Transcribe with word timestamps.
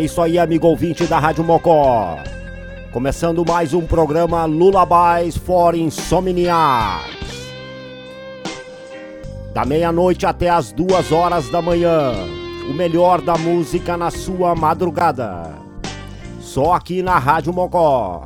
É 0.00 0.02
isso 0.02 0.22
aí, 0.22 0.38
amigo 0.38 0.66
ouvinte 0.66 1.04
da 1.04 1.18
Rádio 1.18 1.44
Mocó. 1.44 2.16
Começando 2.90 3.44
mais 3.46 3.74
um 3.74 3.84
programa 3.84 4.46
Lullabies 4.46 5.36
for 5.36 5.74
Insomniacs. 5.74 7.52
Da 9.52 9.66
meia-noite 9.66 10.24
até 10.24 10.48
as 10.48 10.72
duas 10.72 11.12
horas 11.12 11.50
da 11.50 11.60
manhã. 11.60 12.14
O 12.70 12.72
melhor 12.72 13.20
da 13.20 13.36
música 13.36 13.94
na 13.94 14.10
sua 14.10 14.54
madrugada. 14.54 15.50
Só 16.40 16.72
aqui 16.72 17.02
na 17.02 17.18
Rádio 17.18 17.52
Mocó. 17.52 18.24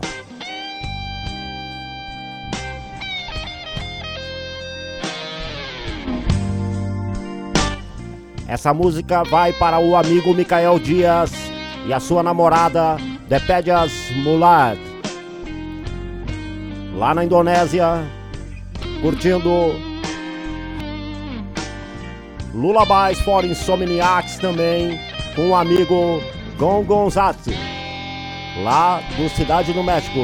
Essa 8.47 8.73
música 8.73 9.25
vai 9.25 9.53
para 9.53 9.81
o 9.81 9.97
amigo 9.97 10.33
Micael 10.33 10.79
Dias 10.79 11.44
e 11.87 11.93
a 11.93 12.01
sua 12.01 12.23
namorada 12.23 12.97
Depedias 13.29 13.93
Mulat. 14.23 14.79
Lá 16.97 17.15
na 17.15 17.25
Indonésia, 17.25 18.05
curtindo 19.03 19.75
Lullabies 22.55 23.21
for 23.21 23.45
Insomniacs 23.45 24.39
também 24.39 25.01
com 25.35 25.51
o 25.51 25.55
amigo 25.55 26.23
Gon 26.57 26.85
Gonzatti, 26.85 27.55
lá 28.63 29.01
do 29.17 29.29
Cidade 29.29 29.73
do 29.73 29.83
México. 29.83 30.21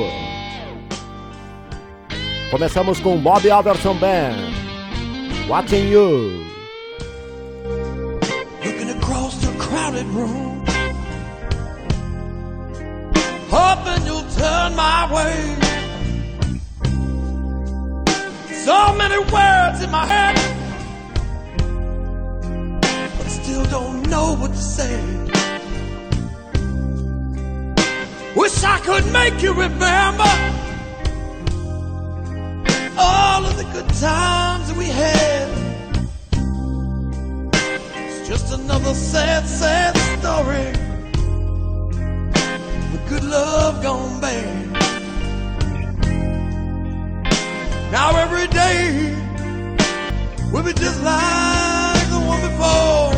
Começamos 2.50 3.00
com 3.00 3.16
Bob 3.18 3.50
Alberson 3.50 3.94
Band, 3.94 4.36
Watching 5.48 5.90
You. 5.90 6.50
crowded 9.70 10.06
room. 10.06 10.59
Turn 14.40 14.74
my 14.74 15.00
way. 15.14 15.36
So 18.66 18.76
many 19.02 19.18
words 19.36 19.78
in 19.84 19.90
my 19.90 20.06
head, 20.14 20.36
but 23.16 23.28
still 23.38 23.64
don't 23.76 24.02
know 24.08 24.36
what 24.40 24.52
to 24.52 24.64
say. 24.78 24.96
Wish 28.34 28.64
I 28.64 28.78
could 28.86 29.06
make 29.12 29.42
you 29.42 29.52
remember 29.52 30.32
all 32.96 33.44
of 33.44 33.54
the 33.56 33.66
good 33.74 33.88
times 33.94 34.72
we 34.74 34.86
had 34.86 35.48
It's 37.94 38.28
just 38.28 38.52
another 38.52 38.94
sad, 38.94 39.46
sad 39.46 39.92
story. 40.18 40.89
Good 43.10 43.24
love 43.24 43.82
gone 43.82 44.20
bad. 44.20 44.70
Now 47.90 48.16
every 48.16 48.46
day 48.46 49.16
will 50.52 50.62
be 50.62 50.72
just 50.74 51.02
like 51.02 52.06
the 52.14 52.20
one 52.32 52.40
before. 52.48 53.10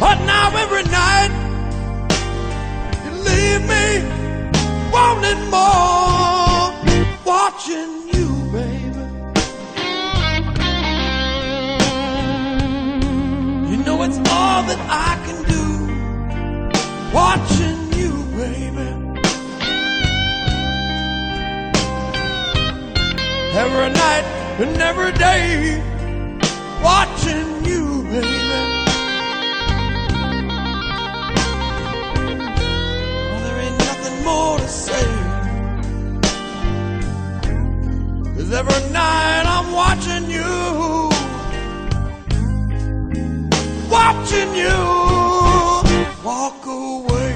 But 0.00 0.18
now 0.24 0.56
every 0.56 0.82
night 0.90 1.30
you 3.04 3.12
leave 3.28 3.62
me 3.74 3.86
wanting 4.90 5.42
more, 5.54 6.74
watching 7.24 7.92
you, 8.12 8.28
baby. 8.50 9.04
You 13.70 13.76
know 13.84 14.02
it's 14.02 14.18
all 14.18 14.62
that 14.64 14.80
I 14.90 15.14
can. 15.24 15.27
Watching 17.12 17.92
you, 17.94 18.12
baby. 18.36 18.88
Every 23.54 23.90
night 23.90 24.24
and 24.60 24.82
every 24.82 25.12
day. 25.12 25.82
Watching 26.82 27.64
you, 27.64 28.02
baby. 28.04 28.28
Oh, 33.30 33.40
there 33.44 33.58
ain't 33.64 33.78
nothing 33.78 34.24
more 34.24 34.58
to 34.58 34.68
say. 34.68 35.06
Cause 38.36 38.52
every 38.52 38.92
night 38.92 39.44
I'm 39.46 39.72
watching 39.72 40.30
you 40.30 41.08
watching 43.90 44.54
you 44.54 45.07
walk 46.48 46.66
away. 46.66 47.27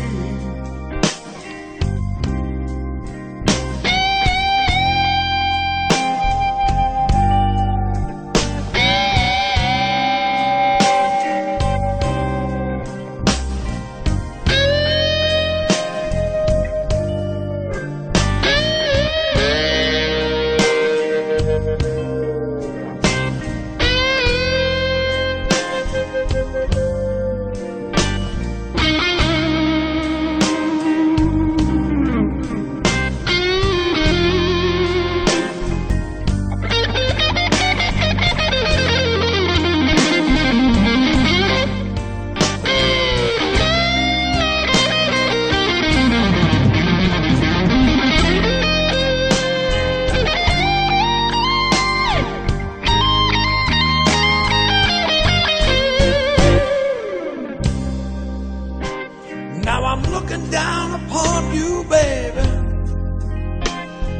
love 61.43 61.55
you, 61.55 61.85
baby. 61.89 62.47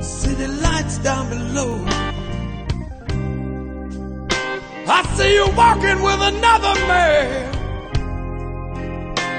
city 0.03 0.47
lights 0.47 0.99
down 0.99 1.29
below. 1.29 1.85
I 4.89 5.03
see 5.17 5.35
you 5.35 5.47
walking 5.57 6.03
with 6.03 6.21
another 6.21 6.75
man. 6.87 7.55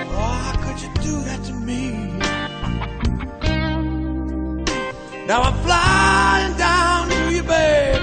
Oh, 0.10 0.34
how 0.44 0.56
could 0.64 0.82
you 0.82 0.90
do 1.02 1.22
that 1.28 1.44
to 1.46 1.54
me? 1.54 1.92
Now 5.28 5.42
I'm 5.42 5.58
flying 5.64 6.58
down 6.58 7.10
to 7.10 7.32
you, 7.34 7.44
baby. 7.44 8.00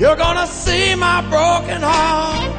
You're 0.00 0.16
gonna 0.16 0.46
see 0.46 0.94
my 0.94 1.20
broken 1.30 1.82
heart. 1.82 2.52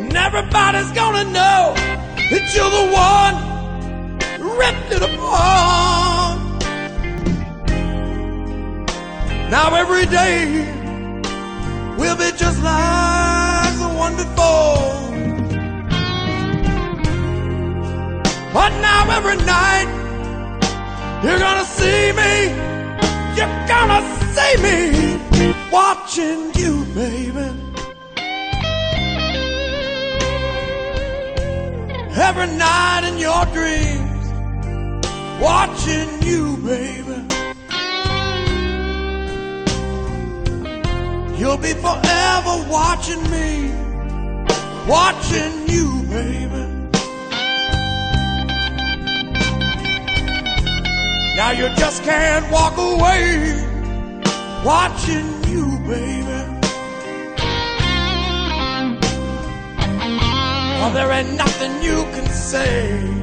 And 0.00 0.16
everybody's 0.16 0.92
gonna 0.92 1.24
know 1.24 1.89
that 2.30 2.54
you're 2.54 2.70
the 2.70 2.86
one 2.94 3.36
ripped 4.56 4.92
it 4.92 5.02
apart. 5.02 6.38
Now 9.50 9.74
every 9.74 10.06
day 10.06 10.64
will 11.98 12.16
be 12.16 12.30
just 12.36 12.62
like 12.62 13.74
the 13.78 13.90
one 13.98 14.14
before. 14.14 15.00
But 18.52 18.70
now 18.80 19.10
every 19.10 19.36
night 19.44 19.90
you're 21.24 21.38
gonna 21.38 21.64
see 21.64 22.12
me, 22.12 22.34
you're 23.36 23.66
gonna 23.66 24.02
see 24.34 24.54
me 24.62 25.50
watching 25.72 26.52
you, 26.54 26.84
baby. 26.94 27.69
every 32.20 32.46
night 32.58 33.02
in 33.08 33.18
your 33.18 33.44
dreams, 33.46 34.24
watching 35.40 36.22
you, 36.22 36.56
baby. 36.58 37.16
You'll 41.38 41.56
be 41.56 41.72
forever 41.72 42.54
watching 42.68 43.22
me, 43.30 43.72
watching 44.86 45.54
you, 45.68 46.02
baby. 46.10 46.64
Now 51.36 51.52
you 51.52 51.68
just 51.76 52.02
can't 52.04 52.52
walk 52.52 52.76
away, 52.76 53.54
watching 54.62 55.26
you, 55.50 55.78
baby. 55.88 56.39
Or 60.82 60.90
there 60.92 61.10
ain't 61.12 61.34
nothing 61.34 61.82
you 61.82 62.04
can 62.14 62.26
say. 62.30 63.19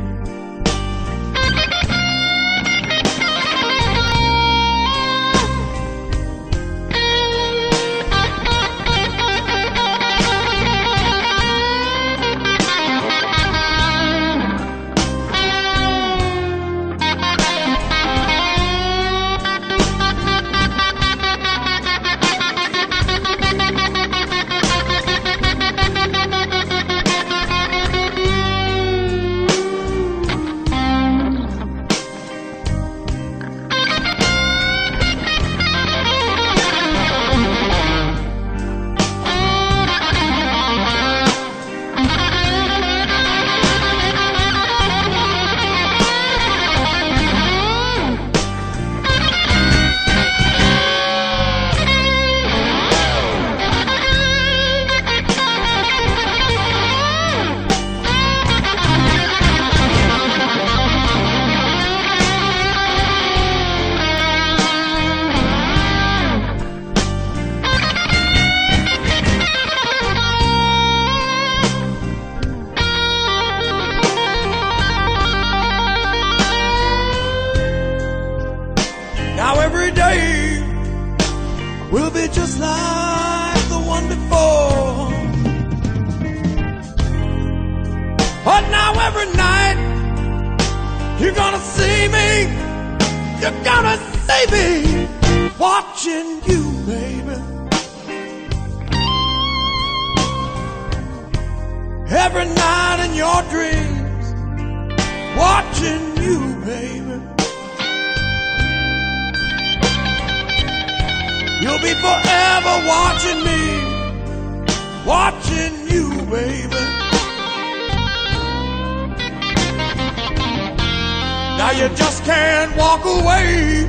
Now 121.68 121.74
you 121.74 121.90
just 121.96 122.24
can't 122.24 122.78
walk 122.78 123.04
away 123.04 123.84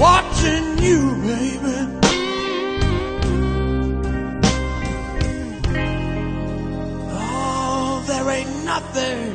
watching 0.00 0.78
you, 0.82 1.14
baby. 1.22 1.78
Oh, 7.12 8.04
there 8.08 8.28
ain't 8.28 8.64
nothing. 8.64 9.30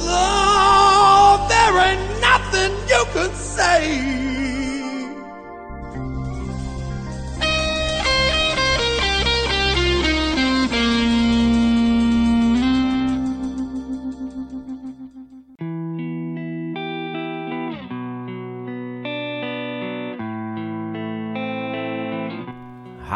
Oh, 0.00 1.46
there 1.50 1.76
ain't 1.86 2.20
nothing 2.22 2.72
you 2.88 3.04
can 3.12 3.34
say. 3.34 4.13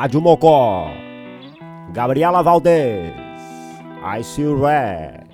Rádio 0.01 0.21
Mocó. 0.21 0.93
Gabriela 1.93 2.41
Valdez. 2.41 3.13
I 4.01 4.23
see 4.23 4.45
red. 4.45 5.27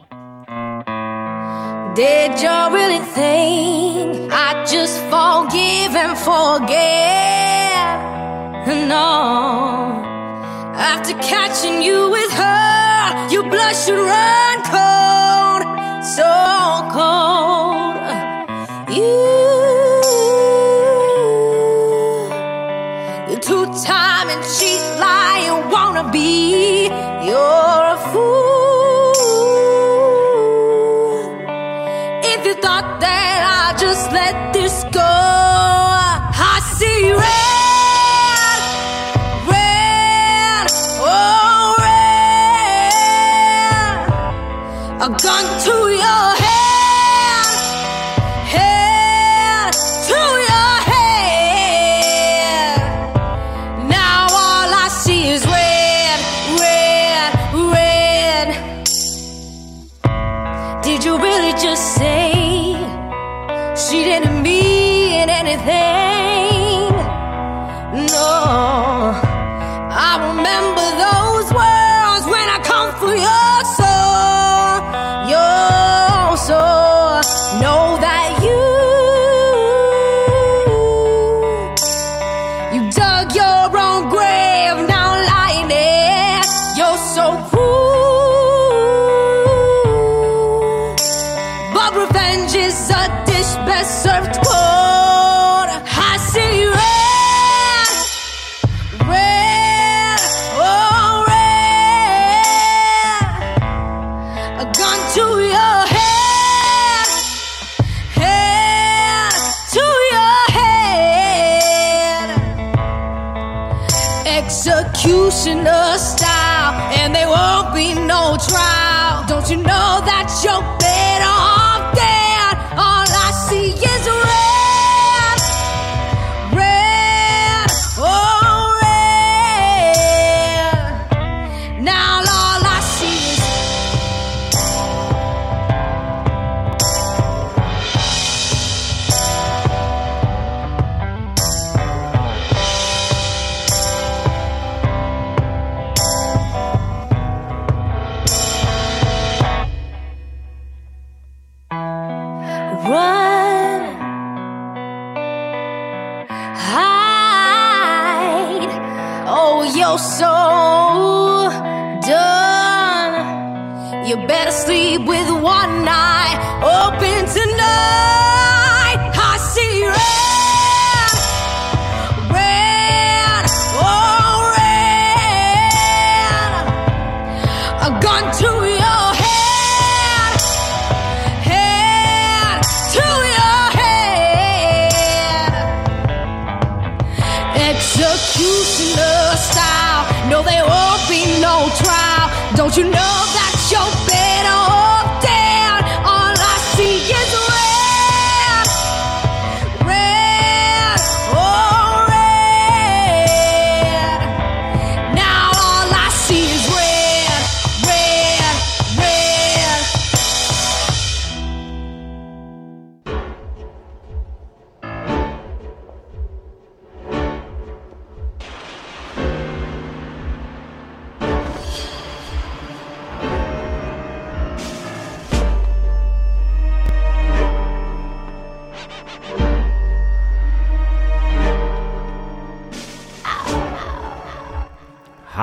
Did 1.94 2.40
you 2.40 2.58
really 2.72 3.04
think 3.12 4.32
I 4.32 4.64
just 4.64 4.96
forgive 5.12 5.94
and 5.94 6.16
forget? 6.16 7.76
No. 8.88 10.00
After 10.74 11.12
catching 11.18 11.82
you 11.82 12.08
with 12.08 12.32
her, 12.32 13.28
you 13.30 13.42
blush 13.42 13.86
and 13.90 13.98
run 13.98 14.56
cold, 14.72 15.62
so 16.16 16.32
cold. 16.96 17.96
You 18.96 19.43
wanna 25.94 26.10
be. 26.10 26.88
You're 27.24 27.84
a 27.94 27.96
fool. 28.12 28.53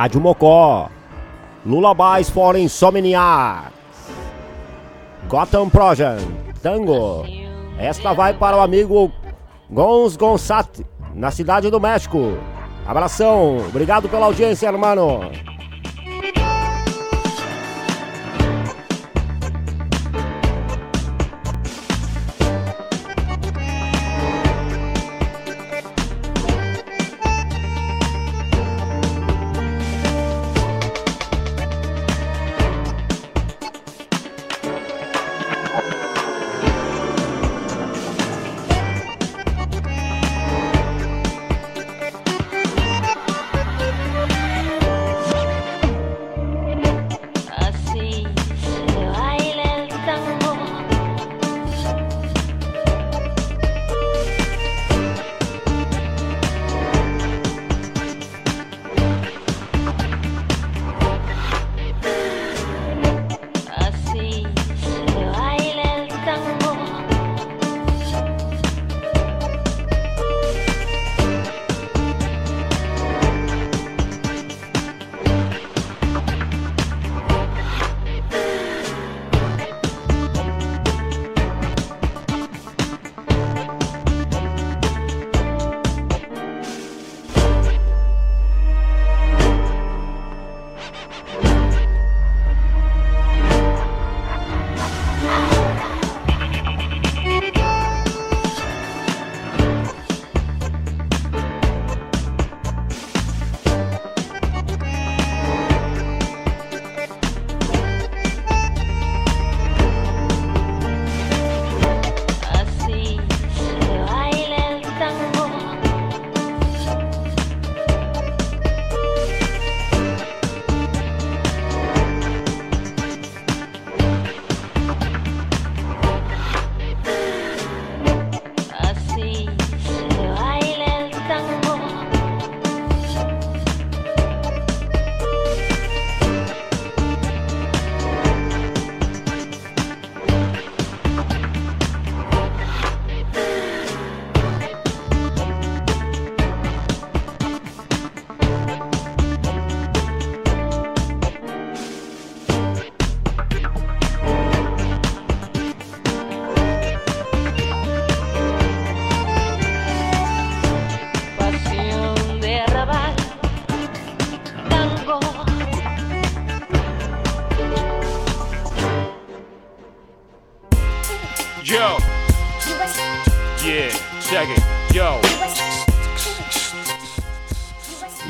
Rádio 0.01 0.19
Mocó. 0.19 0.89
Lullabies 1.63 2.27
for 2.27 2.55
Insomniacs. 2.55 3.71
Gotham 5.29 5.69
Project. 5.69 6.25
Tango. 6.63 7.23
Esta 7.77 8.11
vai 8.11 8.33
para 8.33 8.57
o 8.57 8.61
amigo 8.61 9.11
Gons 9.69 10.17
Gonsat, 10.17 10.83
na 11.13 11.29
cidade 11.29 11.69
do 11.69 11.79
México. 11.79 12.35
Abração. 12.87 13.57
Obrigado 13.67 14.09
pela 14.09 14.25
audiência, 14.25 14.65
hermano. 14.65 15.31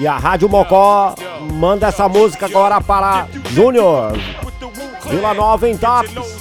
E 0.01 0.07
a 0.07 0.17
Rádio 0.17 0.49
Mocó 0.49 1.13
manda 1.53 1.85
essa 1.85 2.09
música 2.09 2.47
agora 2.47 2.81
para 2.81 3.27
Júnior. 3.51 4.13
Vila 5.05 5.31
Nova 5.35 5.69
em 5.69 5.77
Tapes. 5.77 6.39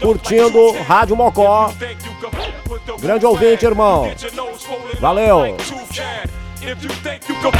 Curtindo 0.00 0.70
Rádio 0.86 1.16
Mocó. 1.16 1.72
Grande 3.00 3.26
ouvinte, 3.26 3.66
irmão. 3.66 4.08
Valeu. 5.00 5.56
If 6.62 6.84
you 6.84 6.90
think 7.02 7.28
you 7.28 7.34
can 7.40 7.50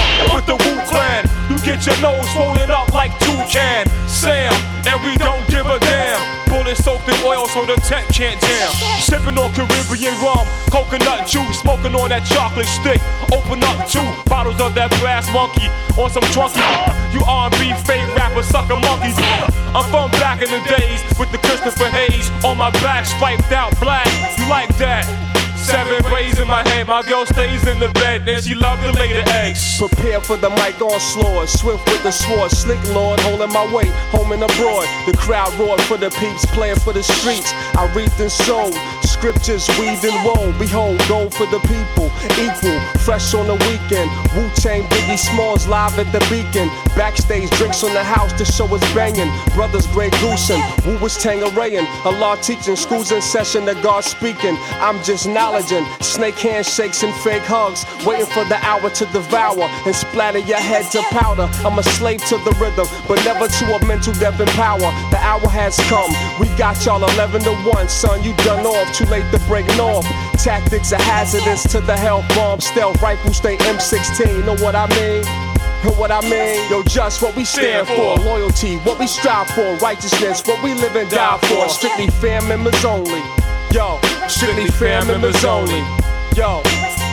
the 0.46 0.52
Wu 0.52 0.86
Clan, 0.86 1.31
get 1.62 1.86
your 1.86 1.98
nose 2.02 2.28
swollen 2.34 2.70
up 2.70 2.92
like 2.92 3.16
Toucan 3.20 3.86
Sam, 4.06 4.52
and 4.86 4.98
we 5.02 5.16
don't 5.16 5.46
give 5.48 5.66
a 5.66 5.78
damn. 5.78 6.20
Bullets 6.50 6.84
soaked 6.84 7.08
in 7.08 7.16
oil 7.24 7.46
so 7.48 7.64
the 7.64 7.76
tent 7.86 8.06
can't 8.12 8.40
jam. 8.40 8.70
Sipping 9.00 9.38
on 9.38 9.50
Caribbean 9.54 10.14
rum, 10.20 10.46
coconut 10.70 11.26
juice, 11.26 11.60
smoking 11.60 11.94
on 11.94 12.10
that 12.10 12.26
chocolate 12.26 12.66
stick. 12.66 13.00
Open 13.32 13.62
up 13.64 13.88
two 13.88 14.04
bottles 14.28 14.60
of 14.60 14.74
that 14.74 14.90
brass 15.00 15.26
monkey 15.32 15.70
on 15.96 16.10
some 16.10 16.26
drunky. 16.34 16.60
You 17.14 17.22
R&B 17.24 17.72
fake 17.86 18.06
rapper 18.16 18.42
sucker 18.42 18.76
monkeys. 18.76 19.16
I'm 19.72 19.86
from 19.88 20.10
back 20.20 20.42
in 20.42 20.50
the 20.50 20.60
days 20.68 21.00
with 21.18 21.32
the 21.32 21.38
Christopher 21.38 21.88
Hayes 21.88 22.28
on 22.44 22.58
my 22.58 22.70
back, 22.84 23.06
striped 23.06 23.50
out 23.52 23.78
black. 23.80 24.06
You 24.38 24.48
like 24.48 24.76
that? 24.76 25.06
Seven 25.62 26.02
braids 26.10 26.38
in 26.38 26.48
my 26.48 26.66
head, 26.68 26.88
my 26.88 27.02
girl 27.02 27.24
stays 27.24 27.66
in 27.66 27.78
the 27.78 27.88
bed, 27.90 28.28
and 28.28 28.42
she 28.42 28.54
love 28.54 28.80
to 28.80 28.92
lay 28.98 29.12
the 29.12 29.26
eggs. 29.32 29.78
Prepare 29.78 30.20
for 30.20 30.36
the 30.36 30.50
mic 30.50 30.80
onslaught, 30.80 31.48
swift 31.48 31.86
with 31.86 32.02
the 32.02 32.10
sword, 32.10 32.50
slick 32.50 32.82
lord, 32.92 33.20
holding 33.20 33.52
my 33.52 33.64
weight, 33.72 33.92
home 34.10 34.32
and 34.32 34.42
abroad. 34.42 34.86
The 35.06 35.16
crowd 35.16 35.52
roared 35.58 35.80
for 35.82 35.96
the 35.96 36.10
peeps, 36.10 36.44
playing 36.46 36.80
for 36.80 36.92
the 36.92 37.02
streets. 37.02 37.52
I 37.76 37.90
reaped 37.94 38.18
and 38.20 38.30
sowed, 38.30 38.74
scriptures 39.02 39.68
weaved 39.78 40.04
and 40.04 40.18
wove. 40.26 40.58
Behold, 40.58 41.00
gold 41.08 41.32
for 41.32 41.46
the 41.46 41.60
people, 41.60 42.10
equal, 42.42 42.78
fresh 42.98 43.32
on 43.34 43.46
the 43.46 43.54
weekend. 43.70 44.10
Wu 44.34 44.50
Tang, 44.56 44.82
Biggie 44.90 45.18
Smalls 45.18 45.66
live 45.68 45.98
at 45.98 46.10
the 46.12 46.20
beacon. 46.28 46.68
Backstage 46.96 47.48
drinks 47.50 47.84
on 47.84 47.94
the 47.94 48.02
house 48.02 48.32
the 48.32 48.44
show 48.44 48.66
is 48.74 48.82
banging. 48.94 49.30
Brothers 49.54 49.86
Grey 49.86 50.10
Goose 50.20 50.50
and 50.50 50.62
Wu 50.84 50.98
was 50.98 51.16
Tangarayan. 51.18 51.86
Allah 52.04 52.36
teaching, 52.42 52.76
schools 52.76 53.12
in 53.12 53.22
session, 53.22 53.64
the 53.64 53.74
God 53.74 54.02
speaking. 54.04 54.56
I'm 54.82 55.02
just 55.04 55.26
knowledging, 55.52 55.84
snake 56.00 56.38
handshakes 56.38 57.02
and 57.02 57.14
fake 57.16 57.42
hugs. 57.42 57.84
Waiting 58.06 58.26
for 58.26 58.44
the 58.44 58.56
hour 58.64 58.88
to 58.88 59.04
devour 59.06 59.68
and 59.86 59.94
splatter 59.94 60.38
your 60.38 60.58
head 60.58 60.90
to 60.92 61.02
powder. 61.10 61.48
I'm 61.64 61.78
a 61.78 61.82
slave 61.82 62.24
to 62.26 62.36
the 62.38 62.56
rhythm, 62.60 62.86
but 63.06 63.22
never 63.24 63.48
to 63.48 63.64
a 63.74 63.86
mental 63.86 64.12
death 64.14 64.40
and 64.40 64.50
power. 64.50 64.90
The 65.10 65.18
hour 65.18 65.48
has 65.48 65.76
come. 65.88 66.10
We 66.40 66.48
got 66.56 66.84
y'all 66.84 67.02
11 67.02 67.42
to 67.42 67.54
1, 67.54 67.88
son. 67.88 68.22
You 68.22 68.34
done 68.44 68.64
off, 68.66 68.92
too 68.94 69.04
late 69.06 69.30
to 69.32 69.38
break 69.46 69.66
north. 69.76 70.06
Tactics 70.42 70.92
are 70.92 71.02
hazardous 71.02 71.62
to 71.72 71.80
the 71.80 71.96
health 71.96 72.26
bomb. 72.34 72.60
Stealth 72.60 73.00
rifle 73.02 73.32
stay 73.32 73.56
M16. 73.58 74.46
Know 74.46 74.56
what 74.64 74.74
I 74.74 74.88
mean? 74.96 75.22
Know 75.84 75.92
what 75.98 76.12
I 76.12 76.20
mean? 76.22 76.70
Yo, 76.70 76.82
just 76.84 77.22
what 77.22 77.34
we 77.36 77.44
stand 77.44 77.88
for. 77.88 78.16
Loyalty, 78.24 78.76
what 78.78 78.98
we 78.98 79.06
strive 79.06 79.48
for. 79.48 79.76
Righteousness, 79.78 80.42
what 80.46 80.62
we 80.62 80.74
live 80.74 80.94
and 80.96 81.10
die 81.10 81.38
for. 81.38 81.68
Strictly 81.68 82.06
fam 82.06 82.46
members 82.48 82.84
only. 82.84 83.41
Yo, 83.72 83.98
strictly 84.28 84.66
fam 84.66 85.06
members 85.06 85.44
only. 85.46 85.78
Yo, 86.36 86.62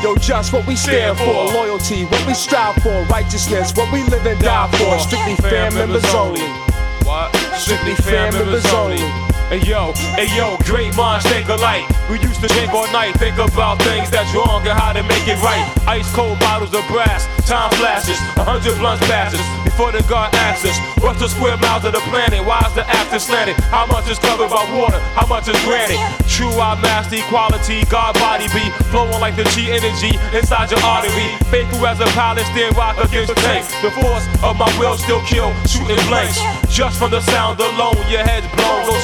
yo, 0.04 0.14
just 0.18 0.52
what 0.52 0.68
we 0.68 0.76
stand 0.76 1.18
for. 1.18 1.26
Loyalty, 1.26 2.04
what 2.04 2.28
we 2.28 2.34
strive 2.34 2.76
for. 2.84 3.02
Righteousness, 3.04 3.74
what 3.78 3.92
we 3.94 4.04
live 4.04 4.26
and 4.26 4.38
die 4.42 4.70
for. 4.72 5.00
Strictly 5.00 5.36
fam 5.36 5.74
members 5.74 6.04
only. 6.14 6.42
What? 7.06 7.34
Strictly 7.56 7.96
fam 7.96 8.34
members 8.34 8.66
only. 8.74 9.00
Hey 9.50 9.66
yo, 9.66 9.94
hey 10.14 10.30
yo, 10.38 10.58
great 10.62 10.96
minds 10.96 11.26
think 11.26 11.50
alike. 11.50 11.82
We 12.06 12.22
used 12.22 12.40
to 12.42 12.48
drink 12.54 12.70
all 12.72 12.86
night, 12.94 13.18
think 13.18 13.34
about 13.40 13.82
things 13.82 14.12
that's 14.12 14.30
wrong 14.36 14.62
and 14.62 14.78
how 14.78 14.94
to 14.94 15.02
make 15.02 15.26
it 15.26 15.42
right. 15.42 15.66
Ice 15.88 16.06
cold 16.14 16.38
bottles 16.40 16.72
of 16.76 16.86
brass, 16.86 17.26
time 17.50 17.72
flashes, 17.82 18.22
a 18.38 18.46
hundred 18.46 18.78
blunts 18.78 19.02
passes 19.10 19.42
before 19.66 19.92
the 19.92 20.04
guard 20.06 20.36
asks 20.36 20.70
us, 20.70 20.78
What's 21.02 21.18
the 21.18 21.30
square 21.30 21.58
miles 21.58 21.86
of 21.86 21.94
the 21.94 22.04
planet? 22.14 22.46
Why 22.46 22.62
is 22.68 22.76
the 22.76 22.86
axis 22.86 23.26
slanted? 23.26 23.56
How 23.74 23.88
much 23.88 24.06
is 24.12 24.20
covered 24.20 24.52
by 24.54 24.62
water? 24.78 25.00
How 25.18 25.26
much 25.26 25.48
is 25.48 25.58
granted? 25.66 25.98
True, 26.30 26.54
I 26.54 26.76
master 26.84 27.18
equality, 27.18 27.86
God 27.90 28.14
body 28.22 28.46
be 28.54 28.70
flowing 28.94 29.18
like 29.18 29.34
the 29.36 29.50
G 29.56 29.72
energy 29.72 30.14
inside 30.30 30.70
your 30.70 30.84
artery. 30.86 31.34
Faithful 31.50 31.88
as 31.88 31.98
a 32.04 32.10
Palestinian 32.14 32.76
rock 32.78 33.02
against 33.02 33.34
the 33.34 33.40
tank. 33.42 33.66
The 33.82 33.90
force 33.98 34.30
of 34.44 34.62
my 34.62 34.70
will 34.78 34.94
still 34.94 35.26
kill, 35.26 35.50
shooting 35.66 35.98
blanks. 36.06 36.38
Just 36.70 37.00
from 37.00 37.10
the 37.10 37.22
sound 37.22 37.58
alone, 37.60 37.98
your 38.12 38.22
head's 38.22 38.46
blown. 38.54 38.86
No 38.86 39.00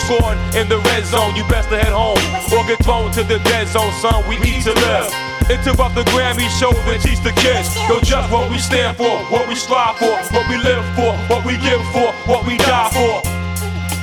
in 0.55 0.69
the 0.69 0.79
red 0.87 1.05
zone, 1.05 1.35
you 1.35 1.43
best 1.51 1.69
to 1.69 1.77
head 1.77 1.91
home 1.91 2.19
or 2.51 2.63
get 2.67 2.79
thrown 2.83 3.11
to 3.11 3.23
the 3.23 3.39
dead 3.43 3.67
zone, 3.67 3.91
son. 3.99 4.23
We 4.27 4.39
need 4.39 4.63
to 4.63 4.73
live. 4.73 5.11
Interrupt 5.51 5.93
the 5.93 6.03
Grammy 6.09 6.49
show 6.57 6.73
and 6.73 7.01
teach 7.01 7.19
the 7.21 7.35
kids. 7.37 7.75
Yo, 7.85 7.99
just 7.99 8.31
what 8.31 8.49
we 8.49 8.57
stand 8.57 8.97
for, 8.97 9.19
what 9.29 9.47
we 9.47 9.55
strive 9.55 9.97
for, 9.97 10.15
what 10.33 10.47
we 10.49 10.57
live 10.57 10.83
for, 10.95 11.13
what 11.27 11.45
we 11.45 11.57
give 11.61 11.83
for, 11.93 12.09
what 12.25 12.47
we 12.47 12.57
die 12.57 12.89
for. 12.89 13.21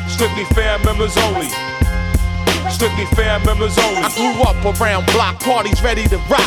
Strictly 0.09 0.45
fan 0.55 0.85
members 0.85 1.17
only. 1.17 1.49
Strictly 2.71 3.07
fan 3.17 3.45
members 3.45 3.77
only. 3.79 4.03
I 4.03 4.13
grew 4.15 4.43
up 4.45 4.81
around 4.81 5.07
block 5.07 5.41
parties 5.41 5.83
ready 5.83 6.07
to 6.09 6.19
rock. 6.31 6.47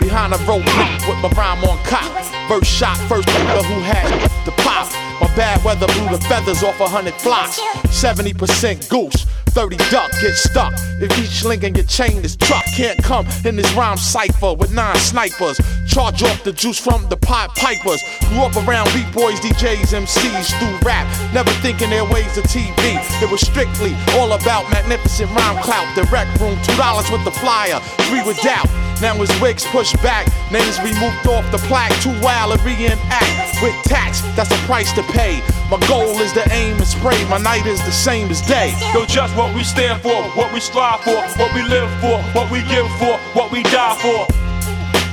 Behind 0.00 0.32
a 0.32 0.38
rope 0.48 0.64
with 1.06 1.18
my 1.20 1.30
rhyme 1.36 1.62
on 1.64 1.76
cop. 1.84 2.08
First 2.48 2.70
shot, 2.70 2.96
first 3.08 3.28
nigga 3.28 3.62
who 3.64 3.80
had 3.80 4.08
the 4.46 4.52
pop. 4.62 4.88
My 5.20 5.26
bad 5.36 5.62
weather 5.64 5.86
blew 5.86 6.08
the 6.16 6.24
feathers 6.24 6.62
off 6.62 6.80
a 6.80 6.88
hundred 6.88 7.14
flocks. 7.14 7.60
70% 7.88 8.88
goose. 8.88 9.26
30 9.50 9.76
duck 9.90 10.10
get 10.20 10.34
stuck. 10.34 10.72
If 11.00 11.18
each 11.18 11.44
link 11.44 11.64
in 11.64 11.74
your 11.74 11.84
chain 11.84 12.24
is 12.24 12.36
truck, 12.36 12.64
can't 12.76 13.02
come 13.02 13.26
in 13.44 13.56
this 13.56 13.72
rhyme 13.74 13.96
cipher 13.96 14.54
with 14.54 14.72
nine 14.72 14.96
snipers. 14.96 15.60
Charge 15.86 16.22
off 16.22 16.44
the 16.44 16.52
juice 16.52 16.78
from 16.78 17.08
the 17.08 17.16
pot 17.16 17.54
pipers. 17.56 18.02
Grew 18.28 18.42
up 18.42 18.56
around 18.56 18.86
beat 18.94 19.10
boys, 19.12 19.40
DJs, 19.40 19.92
MCs 19.92 20.56
through 20.58 20.78
rap. 20.86 21.06
Never 21.34 21.50
thinking 21.62 21.90
their 21.90 22.04
ways 22.04 22.32
to 22.34 22.42
TV. 22.42 23.00
It 23.22 23.30
was 23.30 23.40
strictly 23.40 23.96
all 24.14 24.32
about 24.32 24.70
magnificent 24.70 25.30
rhyme 25.34 25.62
clout. 25.62 25.86
Direct 25.96 26.30
room, 26.40 26.58
two 26.62 26.76
dollars 26.76 27.10
with 27.10 27.24
the 27.24 27.32
flyer, 27.32 27.80
three 28.08 28.22
with 28.22 28.40
doubt. 28.40 28.68
Now 29.00 29.14
his 29.14 29.32
wigs 29.40 29.64
pushed 29.66 29.96
back, 30.02 30.28
names 30.52 30.78
removed 30.80 31.26
off 31.26 31.50
the 31.50 31.58
plaque. 31.68 31.92
Too 32.02 32.12
wild 32.20 32.52
to 32.52 32.64
reenact 32.64 33.62
with 33.62 33.74
tax. 33.84 34.20
That's 34.36 34.50
the 34.50 34.60
price 34.68 34.92
to 34.92 35.02
pay. 35.02 35.40
My 35.70 35.80
goal 35.88 36.20
is 36.20 36.32
to 36.34 36.44
aim 36.52 36.76
and 36.76 36.86
spray. 36.86 37.24
My 37.28 37.38
night 37.38 37.64
is 37.66 37.82
the 37.84 37.92
same 37.92 38.28
as 38.28 38.42
day. 38.42 38.76
Yo, 38.92 39.06
just 39.06 39.34
what 39.40 39.54
we 39.54 39.64
stand 39.64 40.02
for, 40.02 40.20
what 40.36 40.52
we 40.52 40.60
strive 40.60 41.00
for, 41.00 41.16
what 41.40 41.54
we 41.54 41.62
live 41.62 41.88
for, 42.04 42.20
what 42.36 42.50
we 42.52 42.60
give 42.68 42.84
for, 43.00 43.16
what 43.32 43.50
we 43.50 43.62
die 43.72 43.96
for. 43.96 44.28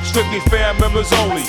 Strictly 0.03 0.41
fan 0.51 0.77
members 0.81 1.13
only. 1.13 1.47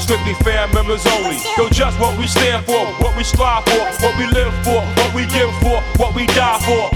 Strictly 0.00 0.32
fan 0.40 0.72
members 0.72 1.04
only. 1.20 1.36
Yo, 1.58 1.68
just 1.68 2.00
what 2.00 2.16
we 2.18 2.26
stand 2.26 2.64
for, 2.64 2.80
what 3.04 3.14
we 3.14 3.22
strive 3.22 3.62
for, 3.64 3.84
what 4.00 4.16
we 4.16 4.26
live 4.32 4.54
for, 4.64 4.80
what 4.96 5.12
we 5.12 5.26
give 5.26 5.52
for, 5.60 5.76
what 6.00 6.14
we 6.14 6.24
die 6.32 6.58
for. 6.64 6.88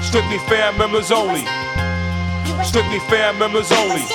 Strictly 0.00 0.38
fan 0.46 0.78
members 0.78 1.10
only. 1.10 1.42
Strictly 2.62 3.00
fan 3.10 3.36
members 3.36 3.72
only. 3.72 4.06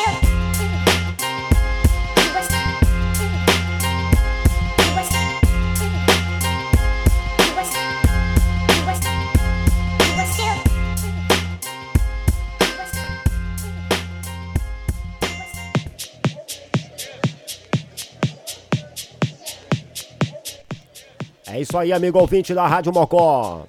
É 21.57 21.61
isso 21.61 21.75
aí, 21.75 21.91
amigo 21.91 22.19
ouvinte 22.19 22.53
da 22.53 22.67
Rádio 22.67 22.93
Mocó. 22.93 23.63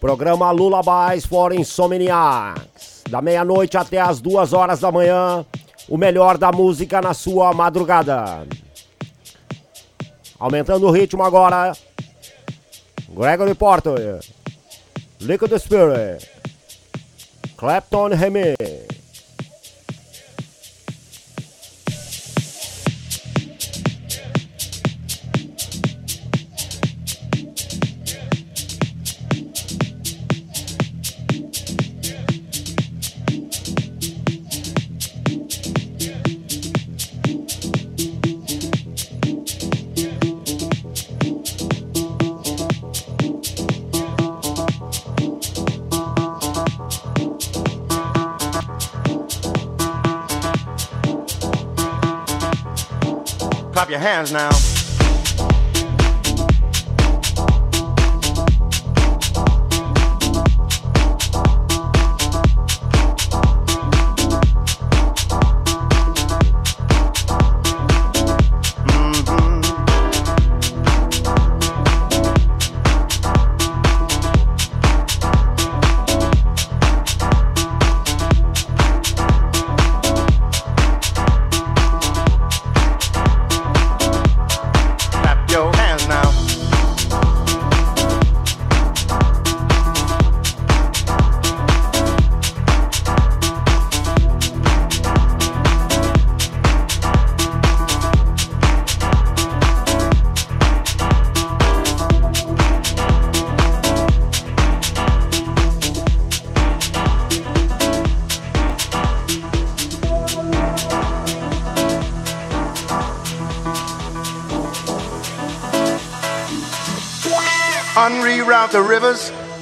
Programa 0.00 0.50
Lullabies 0.50 1.24
for 1.24 1.52
Insomniacs. 1.52 3.04
Da 3.08 3.22
meia-noite 3.22 3.76
até 3.76 4.00
as 4.00 4.20
duas 4.20 4.52
horas 4.52 4.80
da 4.80 4.90
manhã. 4.90 5.46
O 5.88 5.96
melhor 5.96 6.36
da 6.36 6.50
música 6.50 7.00
na 7.00 7.14
sua 7.14 7.52
madrugada. 7.52 8.44
Aumentando 10.40 10.88
o 10.88 10.90
ritmo 10.90 11.22
agora. 11.22 11.72
Gregory 13.10 13.54
Porter. 13.54 14.18
Liquid 15.20 15.56
Spirit. 15.56 16.28
Clapton 17.56 18.08
Remix. 18.08 18.97
Your 53.98 54.08
hands 54.08 54.30
now. 54.32 54.67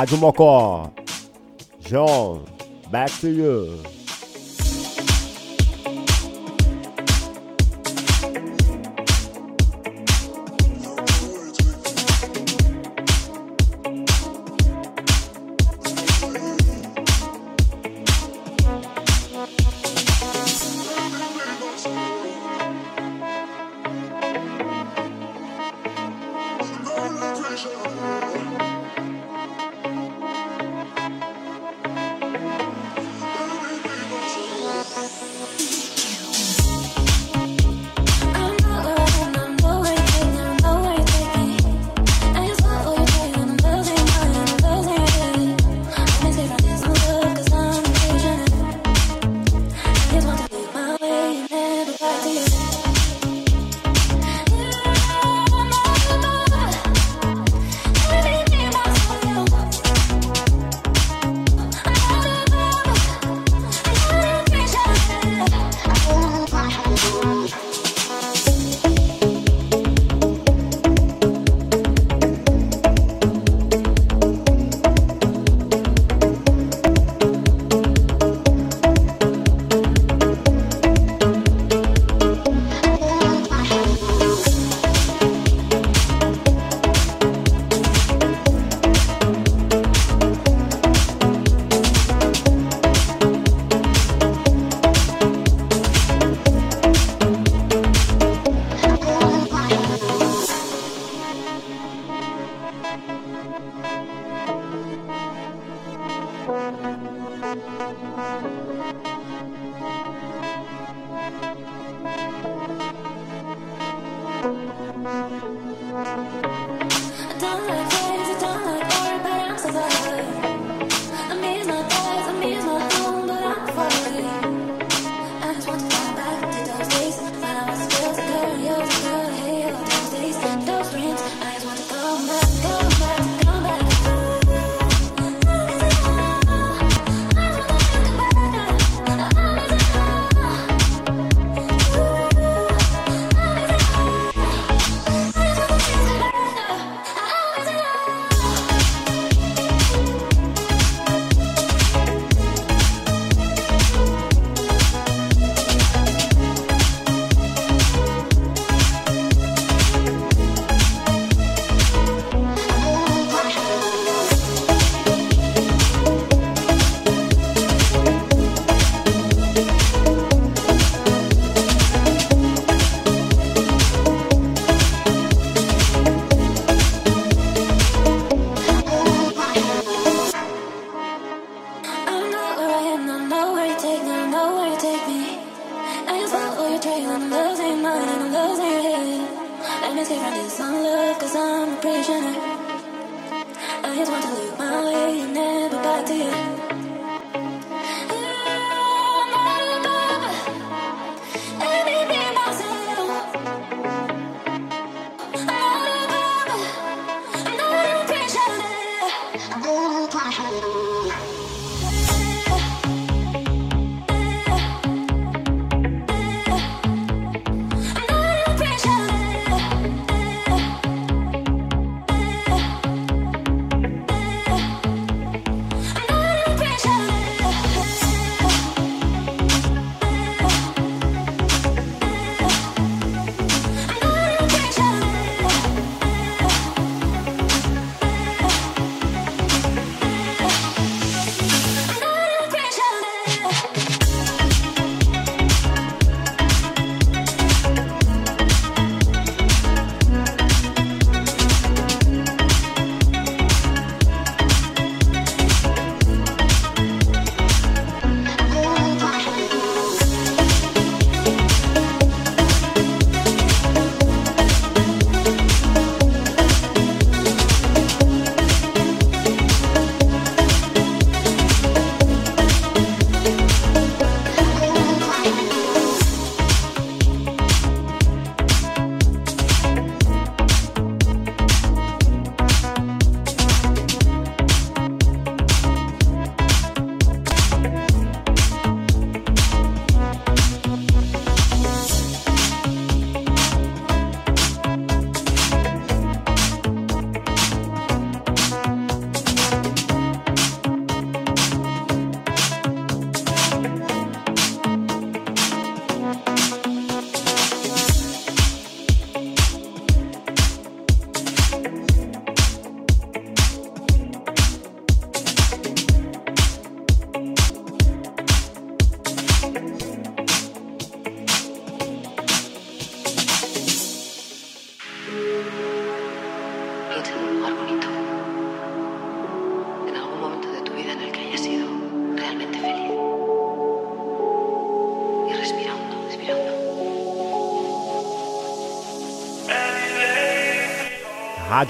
Rádio 0.00 0.16
Mocó. 0.16 0.90
John, 1.82 2.46
back 2.90 3.10
to 3.20 3.28
you. 3.28 3.99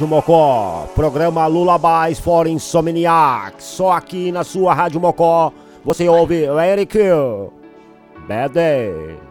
Rádio 0.01 0.09
Mocó. 0.09 0.89
Programa 0.95 1.47
Lullabies 1.47 2.19
for 2.19 2.47
Insomniac. 2.47 3.63
Só 3.63 3.93
aqui 3.93 4.33
na 4.33 4.43
sua 4.43 4.73
Rádio 4.73 4.99
Mocó 4.99 5.53
você 5.85 6.09
ouve 6.09 6.45
Eric 6.45 6.99
Bad 8.27 8.55
Day. 8.55 9.30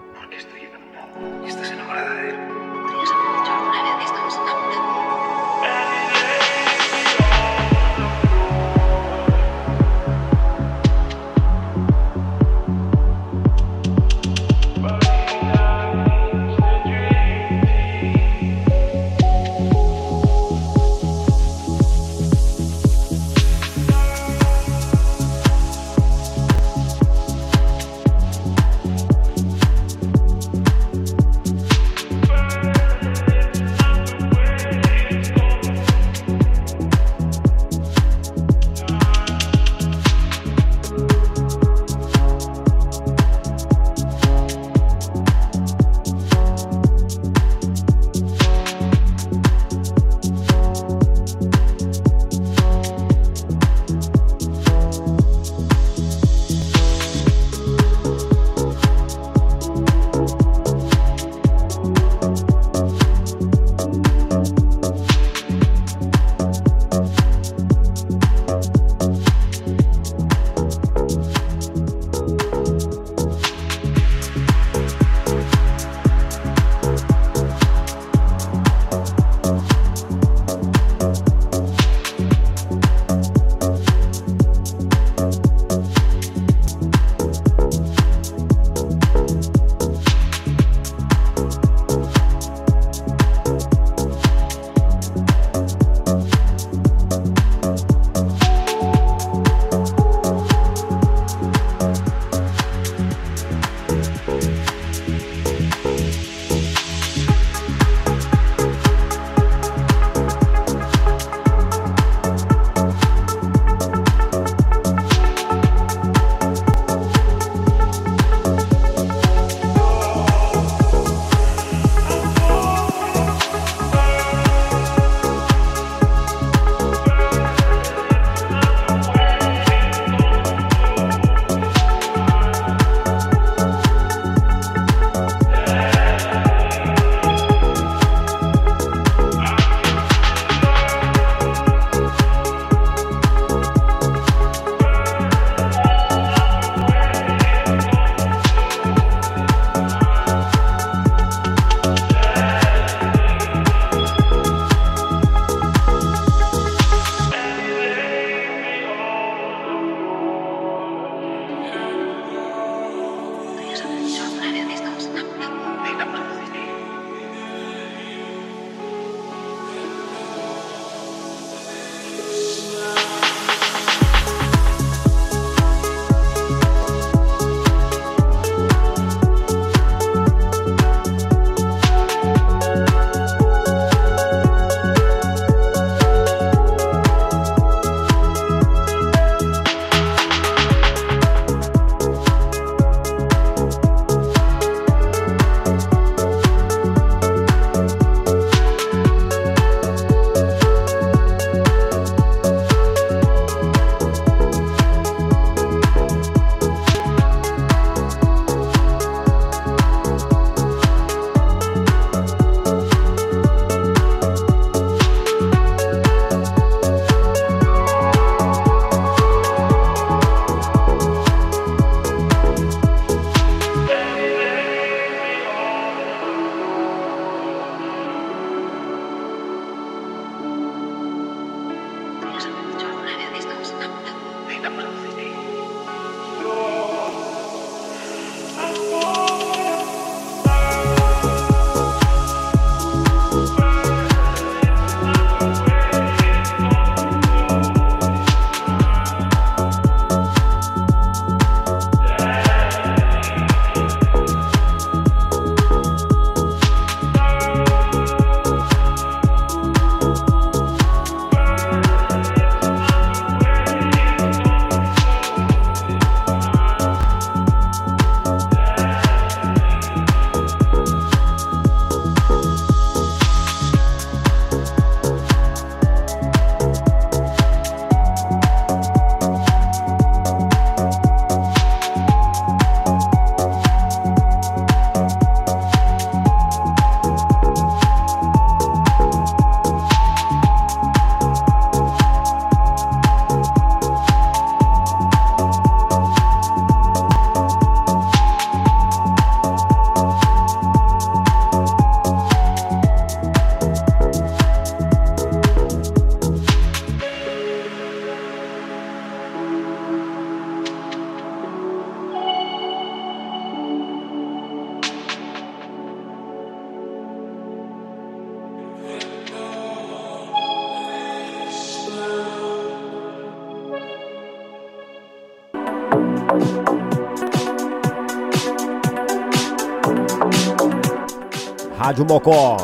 Rádio 331.90 332.06
Mocó, 332.06 332.56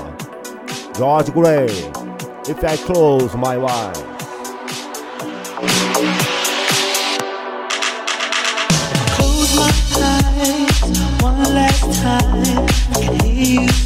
George 0.96 1.32
Gray, 1.32 1.66
If 2.48 2.64
I 2.64 2.78
Close 2.78 3.36
My 3.36 3.58
Eyes. 3.58 4.04
Close 9.16 9.56
my 9.56 9.72
eyes 9.98 11.00
one 11.24 11.44
last 11.56 12.02
time. 12.04 12.68
I 12.94 13.02
can 13.02 13.20
hear 13.26 13.64
you. 13.64 13.85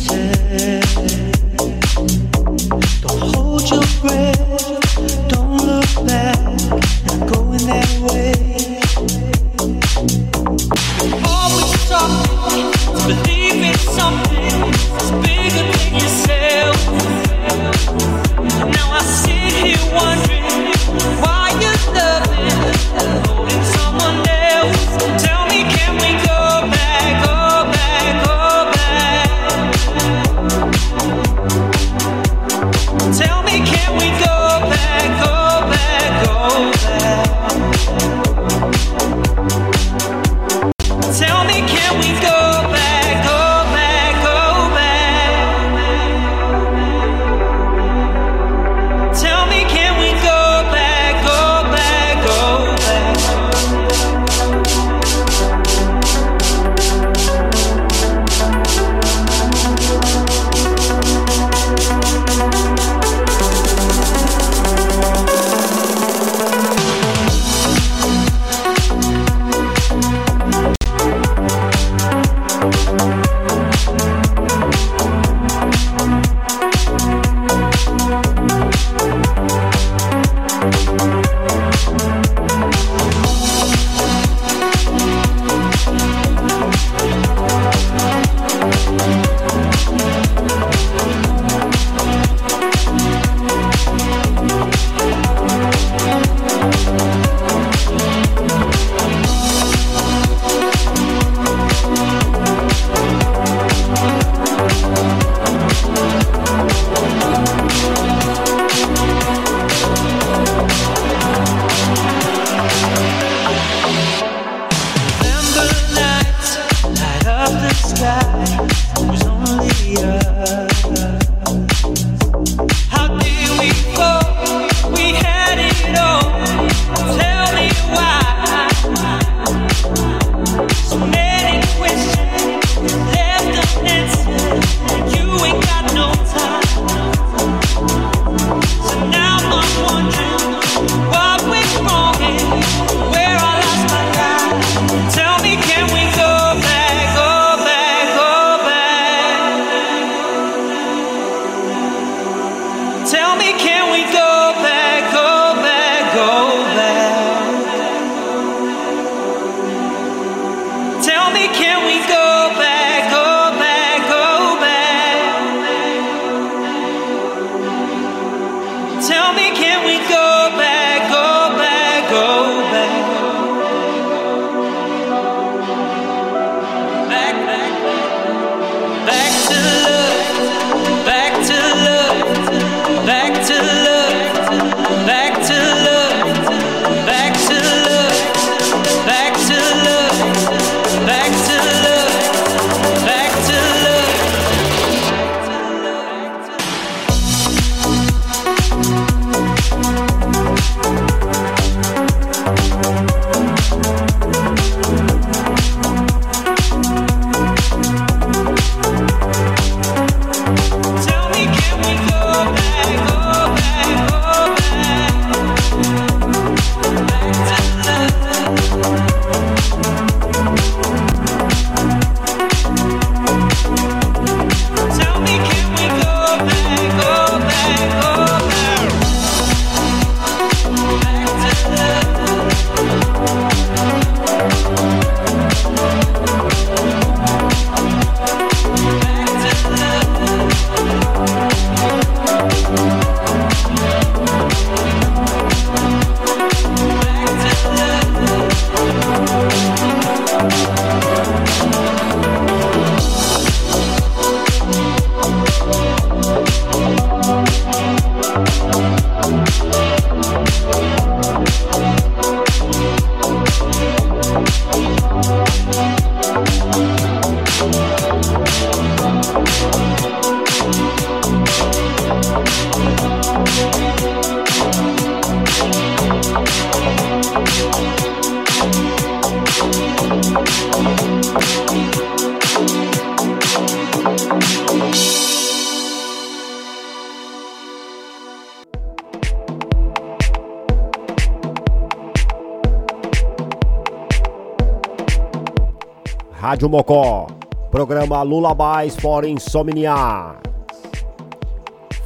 Rádio 296.60 296.70
Mocó. 296.70 297.28
Programa 297.72 298.22
Lullabies 298.22 298.94
for 298.98 299.24
Insomnia. 299.24 300.36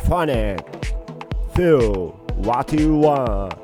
Funny. 0.04 0.58
Feel 1.56 2.14
what 2.38 2.72
you 2.72 2.99
want. 2.99 3.62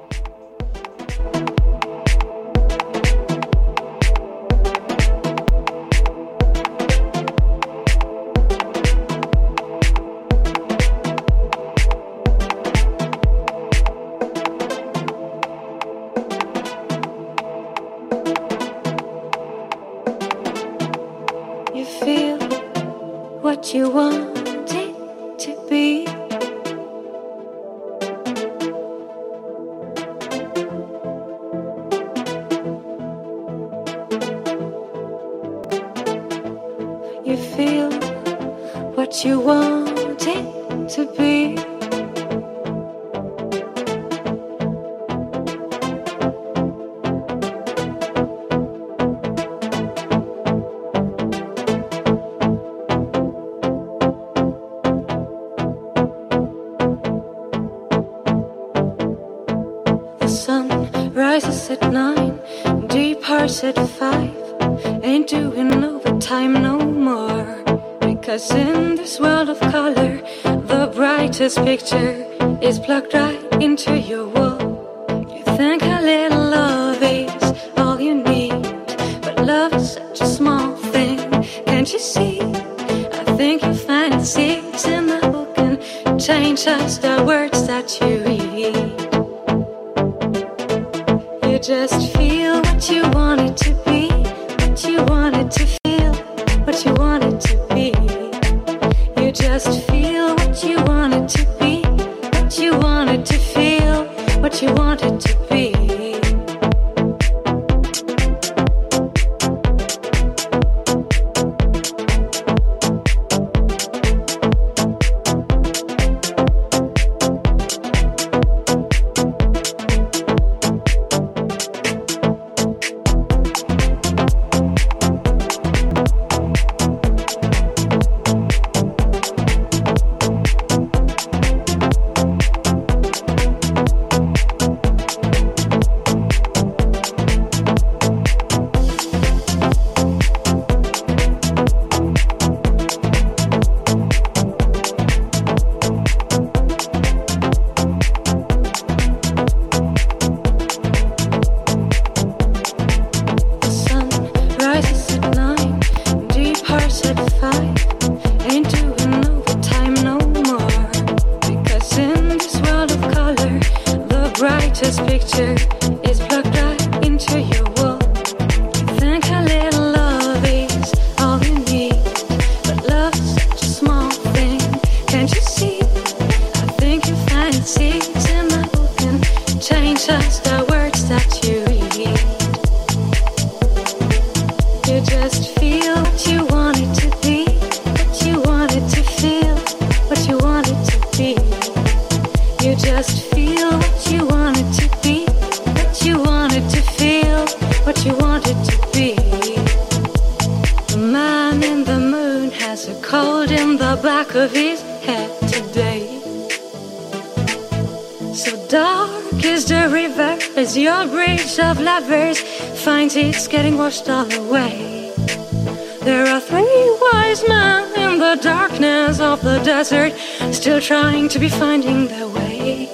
trying 221.02 221.30
to 221.30 221.40
be 221.40 221.48
finding 221.48 222.08
their 222.08 222.28
way. 222.28 222.90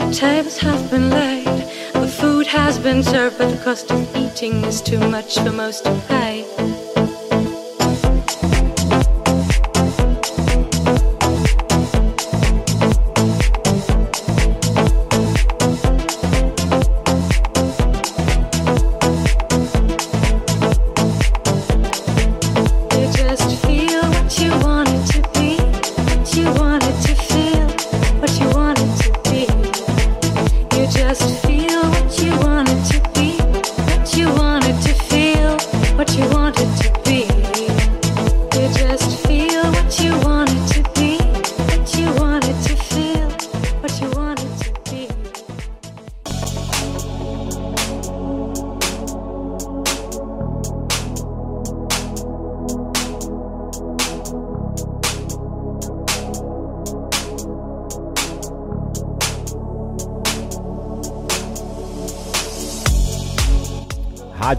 The 0.00 0.10
tables 0.12 0.58
have 0.58 0.90
been 0.90 1.08
laid, 1.08 1.46
the 1.94 2.12
food 2.20 2.46
has 2.46 2.78
been 2.78 3.02
served, 3.02 3.38
but 3.38 3.48
the 3.50 3.64
cost 3.64 3.90
of 3.90 4.00
eating 4.14 4.56
is 4.66 4.82
too 4.82 5.00
much 5.16 5.38
for 5.38 5.50
most 5.50 5.84
to 5.86 5.94
pay. 6.08 6.27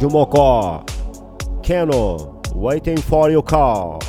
Mocó. 0.10 0.84
Canon, 1.64 2.42
waiting 2.56 2.98
for 2.98 3.30
your 3.30 3.44
call. 3.44 4.00